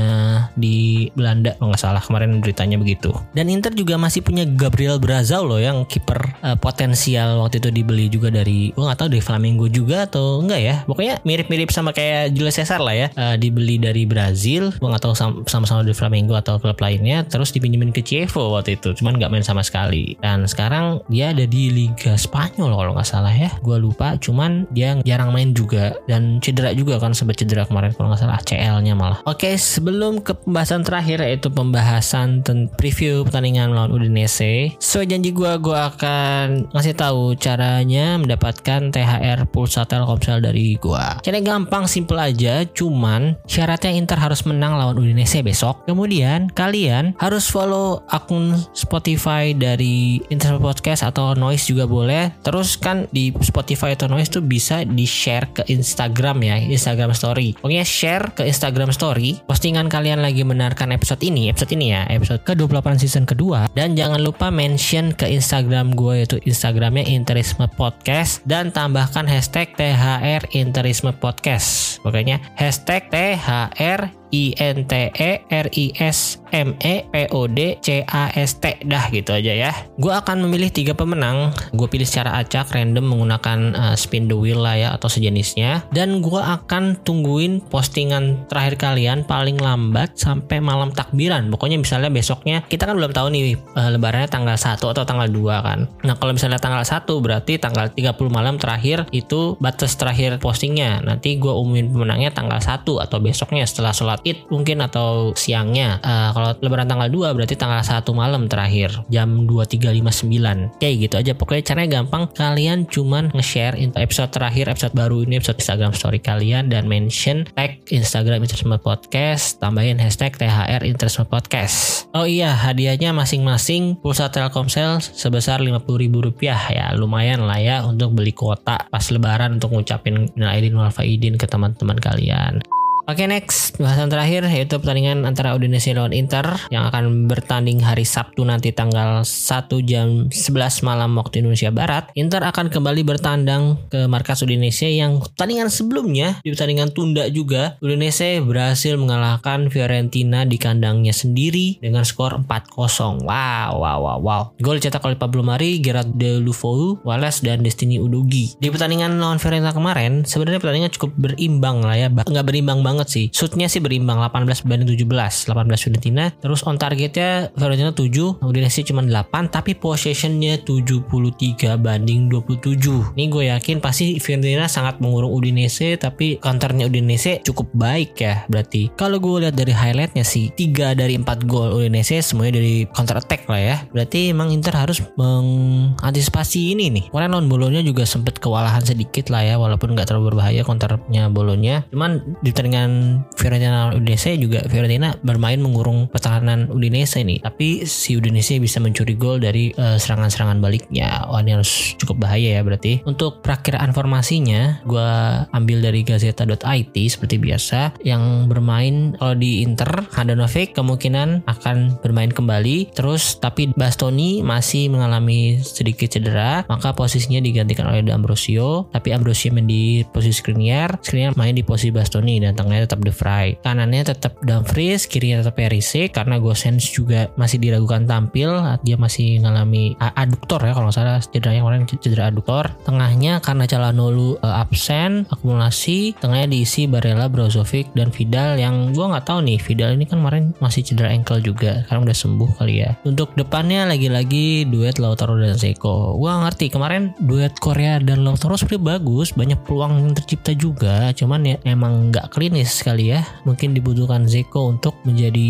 di 0.57 1.07
Belanda 1.13 1.53
kalau 1.57 1.71
nggak 1.71 1.81
salah 1.81 2.01
kemarin 2.01 2.39
beritanya 2.41 2.79
begitu. 2.79 3.13
Dan 3.35 3.47
Inter 3.51 3.71
juga 3.75 3.95
masih 3.99 4.25
punya 4.25 4.43
Gabriel 4.47 4.97
Brazau 4.97 5.45
loh 5.45 5.61
yang 5.61 5.85
kiper 5.85 6.33
uh, 6.41 6.57
potensial 6.57 7.43
waktu 7.43 7.61
itu 7.61 7.69
dibeli 7.69 8.09
juga 8.09 8.33
dari 8.33 8.73
gue 8.73 8.83
nggak 8.83 8.99
tahu 8.99 9.09
dari 9.13 9.23
Flamengo 9.23 9.67
juga 9.69 10.09
atau 10.09 10.41
enggak 10.41 10.61
ya. 10.61 10.75
Pokoknya 10.87 11.21
mirip-mirip 11.27 11.69
sama 11.69 11.91
kayak 11.93 12.33
Julio 12.33 12.51
Cesar 12.53 12.81
lah 12.81 12.95
ya. 12.95 13.07
Uh, 13.13 13.35
dibeli 13.37 13.77
dari 13.77 14.07
Brazil, 14.07 14.73
gue 14.73 14.87
nggak 14.87 15.03
tahu 15.03 15.15
sama-sama 15.47 15.83
di 15.83 15.93
Flamengo 15.95 16.33
atau 16.35 16.57
klub 16.57 16.77
lainnya. 16.79 17.23
Terus 17.27 17.53
dipinjemin 17.53 17.91
ke 17.91 18.01
Chievo 18.01 18.55
waktu 18.55 18.79
itu, 18.79 18.95
cuman 18.97 19.19
nggak 19.19 19.31
main 19.31 19.45
sama 19.45 19.61
sekali. 19.61 20.15
Dan 20.19 20.47
sekarang 20.47 21.03
dia 21.11 21.31
ada 21.35 21.43
di 21.43 21.69
Liga 21.69 22.15
Spanyol 22.15 22.73
kalau 22.73 22.91
nggak 22.95 23.09
salah 23.09 23.33
ya. 23.33 23.51
Gue 23.61 23.77
lupa, 23.79 24.15
cuman 24.17 24.65
dia 24.71 24.97
jarang 25.03 25.35
main 25.35 25.51
juga 25.51 25.95
dan 26.07 26.39
cedera 26.39 26.71
juga 26.71 26.97
kan 26.99 27.15
sempat 27.15 27.39
cedera 27.39 27.67
kemarin 27.67 27.93
kalau 27.95 28.13
nggak 28.13 28.21
salah 28.21 28.39
CL-nya 28.43 28.93
malah. 28.93 29.19
Oke, 29.27 29.55
sebelum 29.57 30.21
ke 30.23 30.37
pembahasan 30.37 30.83
terakhir 30.85 31.23
yaitu 31.23 31.49
pembahasan 31.49 32.43
tentang 32.43 32.69
preview 32.77 33.25
pertandingan 33.25 33.73
melawan 33.73 33.95
Udinese. 33.95 34.77
Sesuai 34.77 35.09
janji 35.09 35.33
gue, 35.33 35.51
gue 35.57 35.79
akan 35.79 36.69
ngasih 36.69 36.93
tahu 36.93 37.33
caranya 37.39 38.21
mendapatkan 38.21 38.93
THR 38.93 39.49
pulsa 39.49 39.89
Telkomsel 39.89 40.43
dari 40.43 40.77
gue. 40.77 41.05
Caranya 41.25 41.57
gampang, 41.57 41.89
simple 41.89 42.19
aja. 42.21 42.61
Cuman 42.69 43.33
syaratnya 43.49 43.95
Inter 43.97 44.21
harus 44.21 44.45
menang 44.45 44.77
lawan 44.77 45.01
Udinese 45.01 45.32
besok. 45.41 45.87
Kemudian 45.89 46.51
kalian 46.53 47.17
harus 47.17 47.49
follow 47.49 48.05
akun 48.13 48.53
Spotify 48.75 49.55
dari 49.57 50.21
Inter 50.29 50.59
Podcast 50.61 51.01
atau 51.01 51.33
Noise 51.33 51.73
juga 51.73 51.89
boleh. 51.89 52.29
Terus 52.45 52.77
kan 52.77 53.09
di 53.09 53.33
Spotify 53.41 53.97
atau 53.97 54.11
Noise 54.11 54.37
tuh 54.37 54.43
bisa 54.43 54.85
di 54.85 55.07
share 55.07 55.49
ke 55.49 55.63
Instagram 55.71 56.43
ya, 56.43 56.59
Instagram 56.61 57.15
Story. 57.15 57.57
Pokoknya 57.57 57.87
share 57.87 58.35
ke 58.35 58.43
Instagram 58.45 58.91
Story 58.93 59.39
postingan 59.47 59.87
kalian 59.87 60.19
lagi 60.19 60.43
mendengarkan 60.43 60.91
episode 60.91 61.23
ini, 61.23 61.47
episode 61.47 61.73
ini 61.73 61.95
ya, 61.95 62.03
episode 62.11 62.43
ke-28 62.43 62.99
season 62.99 63.23
kedua 63.23 63.71
dan 63.73 63.95
jangan 63.95 64.19
lupa 64.19 64.51
mention 64.51 65.15
ke 65.15 65.29
Instagram 65.31 65.95
gue 65.95 66.25
yaitu 66.25 66.37
Instagramnya 66.43 67.07
Interisme 67.07 67.65
Podcast 67.71 68.43
dan 68.43 68.73
tambahkan 68.73 69.25
hashtag 69.25 69.71
THR 69.79 70.43
Interisme 70.51 71.15
Podcast. 71.15 71.97
Pokoknya 72.03 72.41
hashtag 72.59 73.07
THR 73.07 74.22
I 74.33 74.57
N 74.57 74.89
T 74.89 74.93
E 75.13 75.31
R 75.45 75.67
I 75.69 75.85
S 76.01 76.41
M 76.49 76.73
E 76.81 77.05
P 77.05 77.15
O 77.29 77.45
D 77.45 77.77
C 77.77 78.01
A 78.01 78.33
S 78.33 78.57
T 78.57 78.81
dah 78.81 79.05
gitu 79.13 79.29
aja 79.29 79.53
ya. 79.53 79.71
Gue 80.01 80.09
akan 80.09 80.49
memilih 80.49 80.73
tiga 80.73 80.97
pemenang. 80.97 81.53
Gue 81.77 81.85
pilih 81.85 82.09
secara 82.09 82.41
acak 82.41 82.73
random 82.73 83.05
menggunakan 83.05 83.59
uh, 83.77 83.95
spin 83.95 84.25
the 84.25 84.33
wheel 84.33 84.65
lah 84.65 84.73
ya 84.73 84.89
atau 84.97 85.05
sejenisnya. 85.05 85.85
Dan 85.93 86.25
gue 86.25 86.41
akan 86.41 87.05
tungguin 87.05 87.61
postingan 87.69 88.49
terakhir 88.49 88.81
kalian 88.81 89.21
paling 89.21 89.61
lambat 89.61 90.17
sampai 90.17 90.57
malam 90.57 90.89
takbiran. 90.89 91.53
Pokoknya 91.53 91.77
misalnya 91.77 92.09
besoknya 92.09 92.65
kita 92.65 92.89
kan 92.89 92.97
belum 92.97 93.13
tahu 93.13 93.29
nih 93.29 93.53
uh, 93.77 93.93
lebarannya 93.93 94.29
tanggal 94.29 94.57
1 94.57 94.81
atau 94.81 95.03
tanggal 95.05 95.29
2 95.29 95.67
kan. 95.67 95.85
Nah 96.01 96.17
kalau 96.17 96.33
misalnya 96.33 96.57
tanggal 96.57 96.81
1 96.81 97.05
berarti 97.05 97.61
tanggal 97.61 97.93
30 97.93 98.17
malam 98.33 98.57
terakhir 98.57 99.05
itu 99.13 99.53
batas 99.61 99.93
terakhir 99.93 100.41
postingnya. 100.41 101.05
Nanti 101.05 101.37
gue 101.37 101.53
umumin 101.53 101.93
pemenangnya 101.93 102.33
tanggal 102.33 102.57
1 102.57 102.81
atau 102.81 103.17
besoknya 103.21 103.61
setelah 103.69 103.93
sholat 103.93 104.22
id 104.23 104.47
mungkin 104.49 104.83
atau 104.83 105.31
siangnya. 105.35 105.99
Uh, 106.03 106.29
kalau 106.33 106.49
lebaran 106.63 106.87
tanggal 106.87 107.07
2 107.11 107.35
berarti 107.35 107.55
tanggal 107.55 107.83
1 107.83 108.03
malam 108.15 108.47
terakhir 108.47 109.03
jam 109.07 109.45
23.59. 109.47 110.79
Kayak 110.79 110.95
gitu 110.99 111.15
aja. 111.19 111.31
Pokoknya 111.35 111.63
caranya 111.63 111.89
gampang. 112.01 112.23
Kalian 112.33 112.87
cuman 112.87 113.29
nge-share 113.35 113.77
episode 113.99 114.31
terakhir, 114.33 114.71
episode 114.71 114.95
baru 114.95 115.21
ini, 115.23 115.37
episode 115.37 115.59
Instagram 115.59 115.93
story 115.93 116.19
kalian 116.23 116.71
dan 116.71 116.87
mention 116.87 117.45
tag 117.53 117.83
Instagram 117.91 118.41
Interisme 118.41 118.75
Podcast, 118.79 119.59
tambahin 119.59 119.99
hashtag 119.99 120.35
THR 120.39 120.87
Interisme 120.87 121.27
Podcast. 121.27 122.07
Oh 122.15 122.25
iya, 122.25 122.55
hadiahnya 122.55 123.13
masing-masing 123.13 123.99
pulsa 123.99 124.29
Telkomsel 124.31 125.01
sebesar 125.03 125.61
Rp50.000 125.61 126.73
ya. 126.73 126.87
Lumayan 126.95 127.45
lah 127.45 127.59
ya 127.59 127.77
untuk 127.85 128.15
beli 128.15 128.31
kuota 128.33 128.87
pas 128.89 129.05
lebaran 129.11 129.57
untuk 129.57 129.73
ngucapin 129.73 130.29
Aidin 130.39 130.77
wal 130.77 130.93
Faidin 130.93 131.37
ke 131.37 131.45
teman-teman 131.49 131.97
kalian. 131.97 132.61
Oke 133.03 133.27
okay, 133.27 133.35
next 133.35 133.75
bahasan 133.83 134.07
terakhir 134.07 134.47
yaitu 134.47 134.79
pertandingan 134.79 135.27
antara 135.27 135.51
Udinese 135.51 135.91
lawan 135.91 136.15
Inter 136.15 136.55
yang 136.71 136.87
akan 136.87 137.27
bertanding 137.27 137.83
hari 137.83 138.07
Sabtu 138.07 138.47
nanti 138.47 138.71
tanggal 138.71 139.27
1 139.27 139.67
jam 139.83 140.31
11 140.31 140.87
malam 140.87 141.11
waktu 141.19 141.43
Indonesia 141.43 141.67
Barat. 141.67 142.07
Inter 142.15 142.39
akan 142.47 142.71
kembali 142.71 143.03
bertandang 143.03 143.75
ke 143.91 144.07
markas 144.07 144.39
Udinese 144.47 144.87
yang 144.87 145.19
pertandingan 145.19 145.67
sebelumnya 145.67 146.39
di 146.47 146.55
pertandingan 146.55 146.95
tunda 146.95 147.27
juga 147.27 147.75
Udinese 147.83 148.39
berhasil 148.39 148.95
mengalahkan 148.95 149.67
Fiorentina 149.67 150.47
di 150.47 150.55
kandangnya 150.55 151.11
sendiri 151.11 151.83
dengan 151.83 152.07
skor 152.07 152.39
4-0. 152.39 153.27
Wow, 153.27 153.83
wow, 153.83 153.99
wow, 153.99 154.17
wow. 154.23 154.41
Gol 154.63 154.79
dicetak 154.79 155.03
oleh 155.03 155.19
Pablo 155.19 155.43
Mari, 155.43 155.83
Gerard 155.83 156.15
De 156.15 156.39
Lufou, 156.39 157.03
Wallace 157.03 157.43
dan 157.43 157.67
Destiny 157.67 157.99
Udogi. 157.99 158.55
Di 158.63 158.71
pertandingan 158.71 159.19
lawan 159.19 159.43
Fiorentina 159.43 159.75
kemarin 159.75 160.23
sebenarnya 160.23 160.63
pertandingan 160.63 160.91
cukup 160.95 161.11
berimbang 161.19 161.83
lah 161.83 161.99
ya, 161.99 162.07
nggak 162.07 162.47
berimbang 162.47 162.79
banget 162.79 162.92
banget 162.93 163.07
sih. 163.09 163.25
Shootnya 163.33 163.65
sih 163.65 163.81
berimbang 163.81 164.21
18 164.21 164.69
banding 164.69 164.93
17. 164.93 165.49
18 165.49 165.81
Fiorentina. 165.81 166.29
Terus 166.37 166.61
on 166.63 166.77
targetnya 166.77 167.49
Fiorentina 167.57 167.89
7. 167.89 168.45
Udinese 168.45 168.85
cuma 168.85 169.01
8. 169.01 169.49
Tapi 169.49 169.73
possessionnya 169.73 170.61
73 170.61 171.81
banding 171.81 172.29
27. 172.29 173.17
Ini 173.17 173.25
gue 173.33 173.43
yakin 173.49 173.81
pasti 173.81 174.21
Fiorentina 174.21 174.69
sangat 174.69 175.01
mengurung 175.01 175.33
Udinese. 175.33 175.97
Tapi 175.97 176.37
counternya 176.37 176.85
Udinese 176.87 177.41
cukup 177.41 177.73
baik 177.73 178.13
ya 178.21 178.45
berarti. 178.47 178.93
Kalau 178.93 179.17
gue 179.17 179.47
lihat 179.47 179.57
dari 179.57 179.73
highlightnya 179.73 180.21
sih 180.21 180.53
3 180.53 180.93
dari 180.93 181.17
4 181.17 181.49
gol 181.49 181.73
Udinese 181.73 182.21
semuanya 182.21 182.61
dari 182.61 182.85
counter 182.91 183.17
attack 183.19 183.49
lah 183.49 183.59
ya. 183.59 183.75
Berarti 183.89 184.29
emang 184.29 184.53
Inter 184.53 184.75
harus 184.77 185.01
mengantisipasi 185.17 186.75
ini 186.77 186.93
nih. 186.93 187.05
Kemarin 187.09 187.31
lawan 187.33 187.47
Bolonya 187.49 187.81
juga 187.81 188.05
sempet 188.05 188.37
kewalahan 188.37 188.83
sedikit 188.83 189.31
lah 189.33 189.41
ya. 189.41 189.55
Walaupun 189.57 189.95
nggak 189.97 190.07
terlalu 190.11 190.35
berbahaya 190.35 190.61
counternya 190.61 191.31
Bolonya. 191.31 191.87
Cuman 191.89 192.37
di 192.43 192.53
pertandingan 192.53 192.82
pertandingan 192.83 193.23
Fiorentina 193.35 193.91
Udinese 193.95 194.31
juga 194.39 194.59
Fiorentina 194.67 195.15
bermain 195.23 195.59
mengurung 195.59 196.07
pertahanan 196.07 196.67
Udinese 196.71 197.23
ini 197.23 197.39
tapi 197.43 197.83
si 197.87 198.15
Udinese 198.15 198.59
bisa 198.59 198.79
mencuri 198.79 199.15
gol 199.15 199.39
dari 199.39 199.71
uh, 199.75 199.99
serangan-serangan 199.99 200.59
baliknya. 200.63 201.27
Wah 201.27 201.43
ini 201.43 201.55
harus 201.59 201.95
cukup 201.99 202.27
bahaya 202.27 202.59
ya 202.59 202.61
berarti. 202.63 203.03
Untuk 203.03 203.43
perakiraan 203.43 203.91
formasinya 203.91 204.83
gue 204.87 205.09
ambil 205.51 205.83
dari 205.83 206.01
Gazeta.it 206.03 206.95
seperti 206.95 207.35
biasa 207.39 207.99
yang 208.03 208.47
bermain 208.47 209.15
kalau 209.19 209.35
di 209.35 209.63
Inter 209.63 210.07
Handanovic 210.15 210.75
kemungkinan 210.75 211.47
akan 211.47 211.99
bermain 211.99 212.31
kembali. 212.31 212.95
Terus 212.95 213.39
tapi 213.39 213.71
Bastoni 213.75 214.43
masih 214.43 214.87
mengalami 214.91 215.59
sedikit 215.59 216.11
cedera 216.11 216.63
maka 216.67 216.95
posisinya 216.95 217.43
digantikan 217.43 217.87
oleh 217.89 218.05
D'Ambrosio. 218.05 218.87
Tapi 218.91 219.11
Ambrosio 219.11 219.51
main 219.53 219.67
di 219.67 220.03
posisi 220.07 220.35
Skriniar 220.39 220.99
Skriniar 221.03 221.35
main 221.35 221.53
di 221.53 221.61
posisi 221.61 221.93
Bastoni 221.93 222.39
dan 222.41 222.55
tengahnya 222.73 222.89
tetap 222.89 223.05
De 223.05 223.13
Vrij 223.13 223.49
kanannya 223.61 224.01
tetap 224.01 224.33
Dumfries 224.41 225.05
kirinya 225.05 225.45
tetap 225.45 225.53
Perisic 225.61 226.09
karena 226.17 226.41
Gosens 226.41 226.89
juga 226.89 227.29
masih 227.37 227.61
diragukan 227.61 228.09
tampil 228.09 228.49
dia 228.81 228.97
masih 228.97 229.37
mengalami 229.37 229.93
aduktor 230.01 230.65
ya 230.65 230.73
kalau 230.73 230.89
nggak 230.89 230.97
salah. 230.97 231.21
Cedera 231.21 231.53
yang 231.53 231.69
kemarin 231.69 231.85
cedera 231.85 232.33
aduktor 232.33 232.73
tengahnya 232.81 233.37
karena 233.45 233.69
Calhanoglu 233.69 234.41
uh, 234.41 234.65
absen 234.65 235.29
akumulasi 235.29 236.17
tengahnya 236.17 236.49
diisi 236.49 236.89
Barella 236.89 237.29
Brozovic 237.29 237.93
dan 237.93 238.09
Vidal 238.09 238.57
yang 238.57 238.89
gue 238.89 239.05
nggak 239.05 239.29
tahu 239.29 239.45
nih 239.45 239.61
Vidal 239.61 239.93
ini 239.93 240.09
kan 240.09 240.25
kemarin 240.25 240.57
masih 240.57 240.81
cedera 240.81 241.13
ankle 241.13 241.45
juga 241.45 241.85
sekarang 241.85 242.09
udah 242.09 242.17
sembuh 242.17 242.49
kali 242.57 242.81
ya. 242.81 242.97
Untuk 243.05 243.37
depannya 243.37 243.85
lagi-lagi 243.85 244.65
duet 244.65 244.97
Lautaro 244.97 245.37
dan 245.37 245.53
Zeko. 245.53 246.17
Gue 246.17 246.33
ngerti 246.33 246.73
kemarin 246.73 247.13
duet 247.21 247.53
Korea 247.61 248.01
dan 248.01 248.25
Lautaro 248.25 248.57
sebenarnya 248.57 248.97
bagus 248.97 249.29
banyak 249.37 249.59
peluang 249.61 250.01
yang 250.01 250.17
tercipta 250.17 250.57
juga 250.57 251.13
cuman 251.13 251.41
ya 251.45 251.55
emang 251.69 252.09
nggak 252.09 252.33
klinis 252.33 252.62
sekali 252.67 253.11
ya. 253.11 253.21
Mungkin 253.43 253.75
dibutuhkan 253.75 254.25
Zeko 254.25 254.71
untuk 254.71 254.99
menjadi 255.03 255.49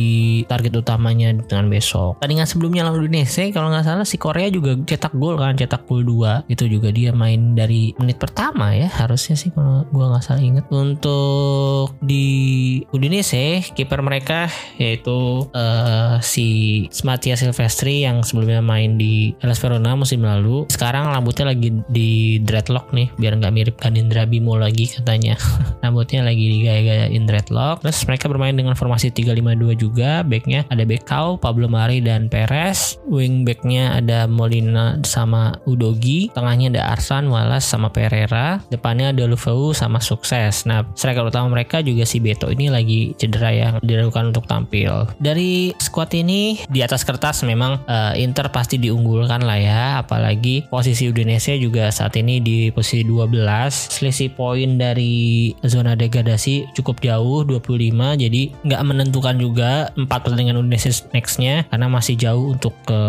target 0.49 0.73
utamanya 0.79 1.33
dengan 1.33 1.69
besok. 1.69 2.19
Tandingan 2.19 2.49
sebelumnya 2.49 2.85
lawan 2.85 3.05
Indonesia 3.05 3.45
kalau 3.53 3.69
nggak 3.69 3.85
salah 3.85 4.05
si 4.07 4.17
Korea 4.17 4.49
juga 4.49 4.73
cetak 4.77 5.13
gol 5.17 5.37
kan 5.37 5.53
cetak 5.57 5.85
gol 5.85 6.01
2 6.01 6.49
itu 6.49 6.65
juga 6.67 6.89
dia 6.89 7.13
main 7.13 7.53
dari 7.53 7.93
menit 8.01 8.17
pertama 8.17 8.73
ya 8.73 8.89
harusnya 8.89 9.37
sih 9.37 9.53
kalau 9.53 9.85
gue 9.89 10.05
nggak 10.05 10.23
salah 10.23 10.43
inget 10.43 10.65
untuk 10.73 11.95
di 12.01 12.25
Udinese 12.89 13.63
kiper 13.73 14.01
mereka 14.01 14.49
yaitu 14.77 15.47
uh, 15.53 16.17
si 16.19 16.87
Mattia 17.05 17.37
Silvestri 17.37 18.03
yang 18.05 18.21
sebelumnya 18.25 18.63
main 18.63 18.95
di 18.97 19.35
Hellas 19.39 19.59
Verona 19.59 19.93
musim 19.93 20.23
lalu. 20.23 20.65
Sekarang 20.71 21.09
rambutnya 21.11 21.53
lagi 21.53 21.69
di 21.89 22.39
dreadlock 22.41 22.91
nih 22.95 23.11
biar 23.17 23.39
nggak 23.39 23.53
mirip 23.53 23.75
Kanindra 23.77 24.25
Bimo 24.25 24.55
lagi 24.57 24.89
katanya. 24.89 25.37
Rambutnya 25.83 26.23
lagi 26.25 26.63
digaya-gayain 27.03 27.27
dreadlock 27.27 27.83
terus 27.83 27.99
mereka 28.07 28.25
bermain 28.31 28.55
dengan 28.55 28.75
formasi 28.75 29.11
352 29.11 29.75
juga. 29.75 30.23
Backnya 30.23 30.63
ada 30.71 30.83
Bekau 30.87 31.35
Pablo 31.39 31.67
Mari 31.67 31.99
dan 31.99 32.31
Perez. 32.31 32.99
Wing 33.07 33.43
backnya 33.43 33.99
ada 33.99 34.25
Molina 34.29 34.99
sama 35.03 35.59
Udogi. 35.67 36.31
Tengahnya 36.31 36.71
ada 36.73 36.81
Arsan 36.95 37.27
Wallace 37.27 37.67
sama 37.67 37.91
Pereira. 37.91 38.63
Depannya 38.71 39.11
ada 39.11 39.23
Lufeu 39.27 39.75
sama 39.75 39.99
Sukses. 39.99 40.63
Nah 40.63 40.87
striker 40.95 41.27
utama 41.27 41.51
mereka 41.51 41.83
juga 41.83 42.07
si 42.07 42.23
Beto 42.23 42.47
ini 42.49 42.71
lagi 42.71 43.13
cedera 43.19 43.51
yang 43.51 43.73
diragukan 43.83 44.31
untuk 44.31 44.47
tampil. 44.47 45.09
Dari 45.19 45.75
squad 45.79 46.15
ini 46.15 46.63
di 46.69 46.79
atas 46.79 47.03
kertas 47.03 47.43
memang 47.43 47.83
uh, 47.87 48.13
Inter 48.15 48.47
pasti 48.53 48.79
diunggulkan 48.79 49.43
lah 49.43 49.59
ya. 49.59 49.83
Apalagi 50.03 50.65
posisi 50.71 51.09
Udinese 51.09 51.59
juga 51.59 51.91
saat 51.91 52.15
ini 52.15 52.39
di 52.39 52.71
posisi 52.71 53.03
12 53.05 53.35
selisih 53.71 54.33
poin 54.33 54.77
dari 54.79 55.51
zona 55.65 55.97
degradasi 55.97 56.75
cukup 56.77 56.92
jauh 56.99 57.47
25 57.47 57.93
jadi 58.19 58.41
nggak 58.65 58.81
menentukan 58.83 59.35
juga 59.39 59.89
empat 59.95 60.19
pertandingan 60.27 60.59
Udinese 60.59 61.05
nextnya 61.15 61.65
karena 61.69 61.87
masih 61.87 62.15
jauh 62.19 62.53
untuk 62.53 62.75
ke 62.83 63.01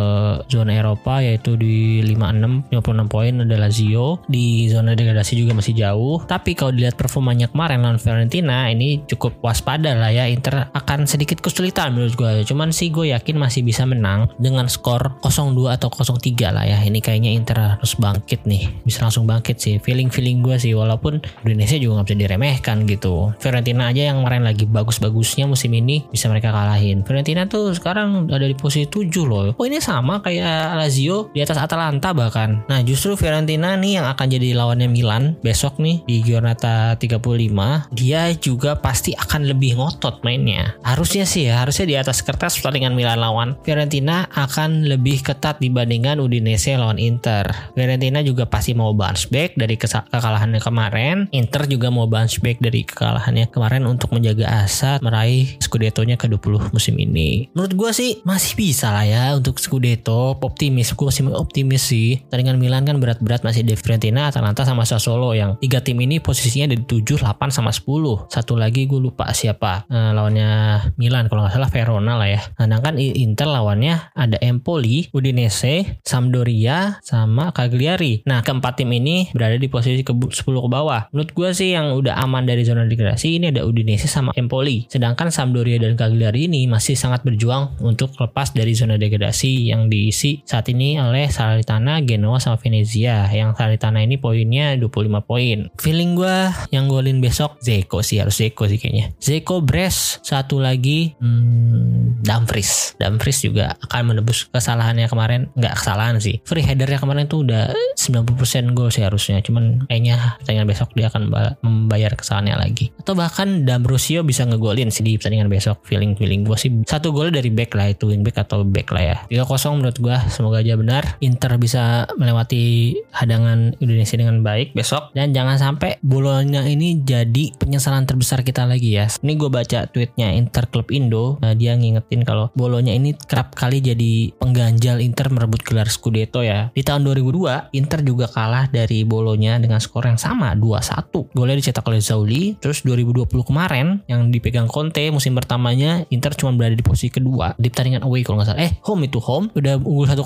zona 0.53 0.77
Eropa 0.77 1.25
yaitu 1.25 1.57
di 1.59 2.05
56 2.05 2.71
56 2.71 3.09
poin 3.09 3.33
ada 3.41 3.57
Lazio. 3.57 4.21
Di 4.29 4.69
zona 4.69 4.93
degradasi 4.93 5.35
juga 5.41 5.57
masih 5.57 5.75
jauh. 5.75 6.21
Tapi 6.25 6.53
kalau 6.53 6.77
dilihat 6.77 6.99
performanya 7.01 7.49
kemarin 7.49 7.81
lawan 7.81 7.99
Fiorentina 7.99 8.69
ini 8.69 9.03
cukup 9.09 9.41
waspada 9.41 9.97
lah 9.97 10.13
ya. 10.13 10.29
Inter 10.29 10.69
akan 10.71 11.09
sedikit 11.09 11.41
kesulitan 11.41 11.97
menurut 11.97 12.15
gue 12.15 12.33
cuman 12.45 12.71
sih 12.71 12.93
gue 12.93 13.11
yakin 13.17 13.41
masih 13.41 13.65
bisa 13.65 13.89
menang 13.89 14.29
dengan 14.37 14.69
skor 14.69 15.17
0-2 15.25 15.73
atau 15.73 15.89
0-3 15.91 16.53
lah 16.53 16.65
ya. 16.69 16.79
Ini 16.85 16.99
kayaknya 17.01 17.33
Inter 17.33 17.79
harus 17.81 17.97
bangkit 17.97 18.45
nih. 18.45 18.69
Bisa 18.85 19.09
langsung 19.09 19.25
bangkit 19.25 19.57
sih. 19.57 19.81
Feeling 19.81 20.13
feeling 20.13 20.45
gue 20.45 20.61
sih 20.61 20.77
walaupun 20.77 21.25
Indonesia 21.47 21.81
juga 21.81 22.01
nggak 22.01 22.07
bisa 22.13 22.19
diremehkan 22.21 22.77
gitu. 22.85 23.33
Fiorentina 23.41 23.64
aja 23.73 24.13
yang 24.13 24.21
kemarin 24.21 24.45
lagi 24.45 24.69
bagus-bagusnya 24.69 25.49
musim 25.49 25.73
ini 25.73 26.05
bisa 26.13 26.29
mereka 26.29 26.53
kalahin. 26.53 27.01
Fiorentina 27.07 27.49
tuh 27.49 27.73
sekarang 27.73 28.29
ada 28.29 28.45
di 28.45 28.53
posisi 28.53 28.85
7 28.85 29.09
loh. 29.25 29.57
Oh 29.57 29.65
ini 29.65 29.81
sama 29.81 30.21
kayak 30.21 30.77
Lazio 30.77 31.33
di 31.33 31.41
atas 31.41 31.57
Atalanta 31.57 32.13
bahkan. 32.13 32.61
Nah 32.69 32.85
justru 32.85 33.17
Fiorentina 33.17 33.79
nih 33.79 34.03
yang 34.03 34.07
akan 34.11 34.27
jadi 34.29 34.53
lawannya 34.53 34.91
Milan 34.91 35.39
besok 35.41 35.81
nih 35.81 36.05
di 36.05 36.21
Giornata 36.21 36.99
35 37.01 37.95
dia 37.95 38.29
juga 38.37 38.77
pasti 38.77 39.15
akan 39.15 39.49
lebih 39.49 39.79
ngotot 39.79 40.21
mainnya. 40.27 40.77
Harusnya 40.83 41.25
sih 41.25 41.49
ya 41.49 41.63
harusnya 41.63 41.87
di 41.87 41.97
atas 41.97 42.21
kertas 42.21 42.59
pertandingan 42.59 42.99
Milan 42.99 43.23
lawan. 43.23 43.57
Fiorentina 43.63 44.27
akan 44.35 44.91
lebih 44.91 45.23
ketat 45.23 45.63
dibandingkan 45.63 46.19
Udinese 46.19 46.75
lawan 46.75 46.99
Inter. 46.99 47.47
Fiorentina 47.73 48.21
juga 48.21 48.51
pasti 48.51 48.75
mau 48.75 48.91
bounce 48.91 49.31
back 49.31 49.55
dari 49.55 49.79
kekalahannya 49.79 50.59
kemarin. 50.59 51.31
Inter 51.31 51.71
juga 51.71 51.95
mau 51.95 52.11
bounce 52.11 52.43
back 52.43 52.59
dari 52.59 52.83
kekalahannya 52.83 53.54
kemarin 53.55 53.87
untuk 53.87 54.11
menjaga 54.11 54.67
asa 54.67 54.99
meraih 54.99 55.55
Scudetto-nya 55.63 56.19
ke-20 56.19 56.75
musim 56.75 56.99
ini. 56.99 57.47
Menurut 57.55 57.73
gue 57.79 57.91
sih 57.95 58.11
masih 58.27 58.59
bisa 58.59 58.91
lah 58.91 59.07
ya 59.07 59.25
untuk 59.39 59.63
Scudetto. 59.63 60.35
Optimis 60.43 60.91
gue 60.91 61.07
masih 61.07 61.31
optimis 61.31 61.83
sih. 61.87 62.19
Tandingan 62.27 62.59
Milan 62.59 62.83
kan 62.83 62.99
berat-berat 62.99 63.47
masih 63.47 63.63
di 63.63 63.79
Fiorentina 63.79 64.29
Atalanta 64.29 64.67
sama 64.67 64.83
Sassuolo 64.83 65.39
yang 65.39 65.55
tiga 65.63 65.79
tim 65.79 65.97
ini 66.03 66.19
posisinya 66.19 66.75
di 66.75 66.83
7, 66.83 67.23
8 67.23 67.55
sama 67.55 67.71
10 67.71 68.27
satu 68.27 68.59
lagi 68.59 68.91
gue 68.91 68.99
lupa 68.99 69.31
siapa 69.31 69.87
nah, 69.87 70.11
lawannya 70.11 70.51
Milan. 70.99 71.31
Kalau 71.31 71.47
nggak 71.47 71.55
salah 71.55 71.71
Verona 71.71 72.13
lah 72.19 72.29
ya. 72.29 72.41
Sedangkan 72.59 72.99
Inter 72.99 73.49
lawannya 73.49 74.11
ada 74.17 74.37
Empoli 74.43 75.13
Udinese 75.15 76.01
Sampdoria 76.03 76.99
sama 77.05 77.55
Cagliari. 77.55 78.27
Nah 78.27 78.43
keempat 78.43 78.83
tim 78.83 78.91
ini 78.91 79.31
berada 79.31 79.55
di 79.55 79.69
posisi 79.71 80.03
ke 80.03 80.13
10 80.13 80.35
ke 80.43 80.69
bawah. 80.69 81.07
Menurut 81.15 81.31
gue 81.31 81.49
sih 81.55 81.77
yang 81.77 81.95
udah 81.95 82.19
aman 82.19 82.49
dari 82.49 82.65
zona 82.65 82.89
degradasi 82.89 83.39
ini 83.39 83.44
ada 83.51 83.67
Udinese 83.67 84.07
sama 84.07 84.33
Empoli. 84.37 84.87
Sedangkan 84.87 85.29
Sampdoria 85.29 85.81
dan 85.81 85.99
Cagliari 85.99 86.47
ini 86.47 86.69
masih 86.71 86.95
sangat 86.95 87.27
berjuang 87.27 87.77
untuk 87.83 88.15
lepas 88.17 88.53
dari 88.55 88.73
zona 88.77 89.01
degradasi 89.01 89.73
yang 89.73 89.89
diisi 89.91 90.45
saat 90.47 90.69
ini 90.71 91.01
oleh 91.01 91.29
Salernitana, 91.29 92.01
Genoa 92.05 92.39
sama 92.39 92.61
Venezia. 92.61 93.27
Yang 93.29 93.59
Salernitana 93.59 94.01
ini 94.05 94.17
poinnya 94.21 94.79
25 94.79 95.25
poin. 95.27 95.69
Feeling 95.81 96.15
gue 96.15 96.37
yang 96.71 96.87
golin 96.87 97.19
besok 97.19 97.59
Zeko 97.61 98.01
sih 98.01 98.23
harus 98.23 98.39
Zeko 98.39 98.71
sih 98.71 98.79
kayaknya. 98.79 99.11
Zeko 99.19 99.65
Bres 99.65 100.23
satu 100.23 100.63
lagi 100.63 101.17
hmm, 101.19 102.25
Dumfries. 102.25 102.97
Dumfries 102.97 103.45
juga 103.45 103.77
akan 103.91 104.15
menebus 104.15 104.49
kesalahannya 104.49 105.11
kemarin. 105.11 105.53
Nggak 105.59 105.75
kesalahan 105.77 106.17
sih. 106.23 106.41
Free 106.47 106.65
headernya 106.65 107.03
kemarin 107.03 107.27
tuh 107.27 107.45
udah 107.45 107.75
90% 107.99 108.77
gol 108.77 108.89
sih 108.89 109.05
harusnya. 109.05 109.43
Cuman 109.45 109.85
kayaknya 109.91 110.41
pertandingan 110.41 110.69
besok 110.71 110.89
dia 110.97 111.11
akan 111.11 111.29
membayar 111.61 112.15
kesalahannya 112.15 112.57
lagi. 112.57 112.95
Atau 113.03 113.19
bahkan 113.19 113.34
D'Ambrosio 113.43 114.23
bisa 114.23 114.47
ngegolin 114.47 114.95
sih 114.95 115.03
di 115.03 115.19
pertandingan 115.19 115.51
besok. 115.51 115.83
Feeling 115.83 116.15
feeling 116.15 116.47
gue 116.47 116.55
sih. 116.55 116.71
Satu 116.87 117.11
gol 117.11 117.35
dari 117.35 117.51
back 117.51 117.75
lah 117.75 117.91
itu 117.91 118.07
wing 118.07 118.23
back 118.23 118.47
atau 118.47 118.63
back 118.63 118.95
lah 118.95 119.03
ya. 119.03 119.17
3-0 119.43 119.83
menurut 119.83 119.99
gue 119.99 120.17
semoga 120.31 120.63
aja 120.63 120.79
benar. 120.79 121.19
Inter 121.19 121.59
bisa 121.59 122.07
melewati 122.15 122.95
hadangan 123.11 123.75
Indonesia 123.83 124.15
dengan 124.15 124.47
baik 124.47 124.79
besok. 124.79 125.11
Dan 125.17 125.35
jangan 125.35 125.59
sampai 125.59 125.99
bolonya 126.05 126.63
ini 126.63 127.03
jadi 127.03 127.51
penyesalan 127.59 128.07
terbesar 128.07 128.47
kita 128.47 128.63
lagi 128.63 128.95
ya. 128.95 129.11
Ini 129.11 129.35
gue 129.35 129.51
baca 129.51 129.91
tweetnya 129.91 130.31
Inter 130.35 130.71
Club 130.71 130.95
Indo. 130.95 131.43
Nah 131.43 131.59
dia 131.59 131.75
ngingetin 131.75 132.23
kalau 132.23 132.55
bolonya 132.55 132.95
ini 132.95 133.19
kerap 133.19 133.59
kali 133.59 133.83
jadi 133.83 134.31
pengganjal 134.39 135.03
Inter 135.03 135.35
merebut 135.35 135.67
gelar 135.67 135.91
Scudetto 135.91 136.47
ya. 136.47 136.71
Di 136.71 136.87
tahun 136.87 137.03
2002 137.03 137.75
Inter 137.75 138.01
juga 138.07 138.31
kalah 138.31 138.71
dari 138.71 139.03
bolonya 139.03 139.57
dengan 139.59 139.81
skor 139.81 140.07
yang 140.07 140.21
sama 140.21 140.53
2-1 140.53 141.33
golnya 141.33 141.57
dicetak 141.57 141.87
oleh 141.89 142.01
Zauli 142.05 142.55
terus 142.61 142.85
2020 142.85 143.24
kemarin 143.29 144.05
yang 144.11 144.29
dipegang 144.29 144.69
Conte 144.69 145.09
musim 145.09 145.35
pertamanya 145.37 146.05
Inter 146.09 146.33
cuma 146.37 146.55
berada 146.55 146.77
di 146.77 146.85
posisi 146.85 147.11
kedua 147.11 147.55
di 147.57 147.69
pertandingan 147.73 148.05
away 148.05 148.23
kalau 148.23 148.41
nggak 148.41 148.49
salah. 148.55 148.63
Eh 148.63 148.73
home 148.85 149.09
itu 149.09 149.19
home. 149.21 149.51
Udah 149.57 149.81
unggul 149.81 150.07
1-0 150.07 150.21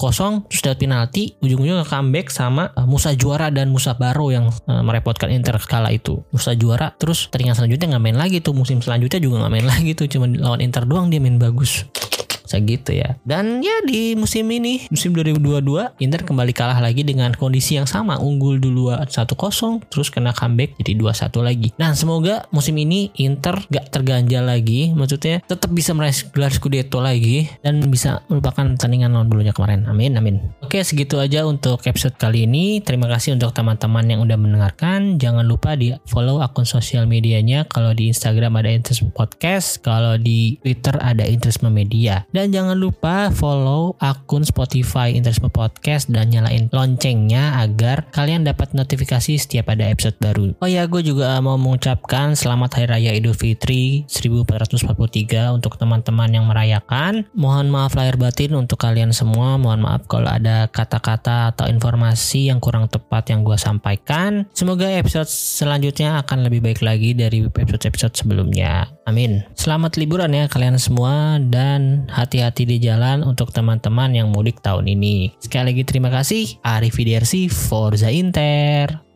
terus 0.48 0.60
dapat 0.64 0.78
penalti. 0.78 1.22
Ujung-ujungnya 1.40 1.86
comeback 1.86 2.28
sama 2.32 2.74
uh, 2.74 2.86
Musa 2.88 3.14
Juara 3.14 3.48
dan 3.48 3.70
Musa 3.70 3.94
Baro 3.94 4.30
yang 4.34 4.50
uh, 4.50 4.82
merepotkan 4.82 5.30
Inter 5.30 5.56
kala 5.62 5.94
itu. 5.94 6.20
Musa 6.34 6.52
Juara 6.58 6.92
terus 6.96 7.30
pertandingan 7.30 7.56
selanjutnya 7.56 7.96
nggak 7.96 8.04
main 8.04 8.18
lagi 8.18 8.38
tuh. 8.42 8.54
Musim 8.56 8.82
selanjutnya 8.82 9.20
juga 9.22 9.46
nggak 9.46 9.52
main 9.52 9.66
lagi 9.72 9.90
tuh. 9.94 10.06
Cuma 10.10 10.26
lawan 10.28 10.60
Inter 10.64 10.84
doang 10.84 11.08
dia 11.08 11.22
main 11.22 11.38
bagus 11.38 11.86
segitu 12.48 12.96
ya. 12.96 13.20
Dan 13.22 13.60
ya 13.60 13.84
di 13.84 14.16
musim 14.16 14.48
ini, 14.48 14.88
musim 14.88 15.12
2022, 15.12 16.00
Inter 16.00 16.24
kembali 16.24 16.52
kalah 16.56 16.80
lagi 16.80 17.04
dengan 17.04 17.36
kondisi 17.36 17.76
yang 17.76 17.84
sama, 17.84 18.16
unggul 18.16 18.56
dulu 18.56 18.90
1-0, 18.90 19.84
terus 19.92 20.08
kena 20.08 20.32
comeback 20.32 20.74
jadi 20.80 20.96
2-1 20.96 21.44
lagi. 21.44 21.68
Nah 21.76 21.92
semoga 21.92 22.48
musim 22.50 22.74
ini 22.80 23.12
Inter 23.20 23.60
gak 23.68 23.92
terganjal 23.92 24.48
lagi, 24.48 24.96
maksudnya 24.96 25.44
tetap 25.44 25.68
bisa 25.70 25.92
meraih 25.92 26.16
gelar 26.32 26.50
Scudetto 26.50 26.98
lagi 27.04 27.46
dan 27.60 27.84
bisa 27.92 28.24
melupakan 28.32 28.64
pertandingan 28.74 29.12
lawan 29.12 29.28
bulunya 29.28 29.52
kemarin. 29.52 29.84
Amin, 29.84 30.16
amin. 30.16 30.40
Oke 30.64 30.80
segitu 30.80 31.20
aja 31.20 31.44
untuk 31.44 31.84
episode 31.84 32.16
kali 32.16 32.48
ini. 32.48 32.80
Terima 32.80 33.06
kasih 33.10 33.36
untuk 33.36 33.52
teman-teman 33.52 34.04
yang 34.08 34.20
udah 34.24 34.38
mendengarkan. 34.40 35.20
Jangan 35.20 35.44
lupa 35.44 35.76
di 35.76 35.92
follow 36.08 36.40
akun 36.40 36.64
sosial 36.64 37.04
medianya. 37.04 37.68
Kalau 37.68 37.92
di 37.92 38.08
Instagram 38.08 38.56
ada 38.58 38.70
Interest 38.72 39.04
Podcast, 39.12 39.82
kalau 39.84 40.16
di 40.16 40.56
Twitter 40.62 40.96
ada 40.98 41.26
Interest 41.26 41.60
Media. 41.68 42.22
Jangan 42.46 42.78
lupa 42.78 43.34
follow 43.34 43.98
akun 43.98 44.46
Spotify 44.46 45.10
Interest 45.10 45.42
Podcast 45.48 46.06
dan 46.12 46.30
nyalain 46.30 46.70
loncengnya 46.70 47.58
agar 47.58 48.06
kalian 48.14 48.46
dapat 48.46 48.76
notifikasi 48.76 49.34
setiap 49.34 49.72
ada 49.74 49.88
episode 49.88 50.14
baru. 50.22 50.54
Oh 50.62 50.68
ya, 50.70 50.86
gue 50.86 51.02
juga 51.02 51.34
mau 51.42 51.58
mengucapkan 51.58 52.36
selamat 52.36 52.78
Hari 52.78 52.86
Raya 52.86 53.10
Idul 53.16 53.32
Fitri 53.32 54.04
1443 54.06 55.56
untuk 55.56 55.80
teman-teman 55.80 56.28
yang 56.28 56.44
merayakan. 56.44 57.26
Mohon 57.32 57.72
maaf 57.72 57.96
lahir 57.96 58.20
batin 58.20 58.54
untuk 58.54 58.76
kalian 58.78 59.16
semua. 59.16 59.56
Mohon 59.56 59.88
maaf 59.88 60.04
kalau 60.06 60.28
ada 60.28 60.68
kata-kata 60.68 61.56
atau 61.56 61.66
informasi 61.66 62.52
yang 62.52 62.60
kurang 62.60 62.86
tepat 62.92 63.32
yang 63.32 63.40
gue 63.40 63.56
sampaikan. 63.56 64.44
Semoga 64.52 64.92
episode 64.92 65.32
selanjutnya 65.32 66.20
akan 66.20 66.44
lebih 66.44 66.60
baik 66.60 66.84
lagi 66.84 67.16
dari 67.16 67.48
episode-episode 67.48 68.14
sebelumnya. 68.14 68.97
Amin. 69.08 69.40
Selamat 69.56 69.96
liburan 69.96 70.36
ya 70.36 70.52
kalian 70.52 70.76
semua 70.76 71.40
dan 71.40 72.04
hati-hati 72.12 72.68
di 72.68 72.76
jalan 72.76 73.24
untuk 73.24 73.56
teman-teman 73.56 74.12
yang 74.12 74.28
mudik 74.28 74.60
tahun 74.60 74.84
ini. 74.84 75.32
Sekali 75.40 75.72
lagi 75.72 75.82
terima 75.88 76.12
kasih. 76.12 76.60
Arif 76.60 77.00
Forza 77.48 78.12
Inter. 78.12 79.07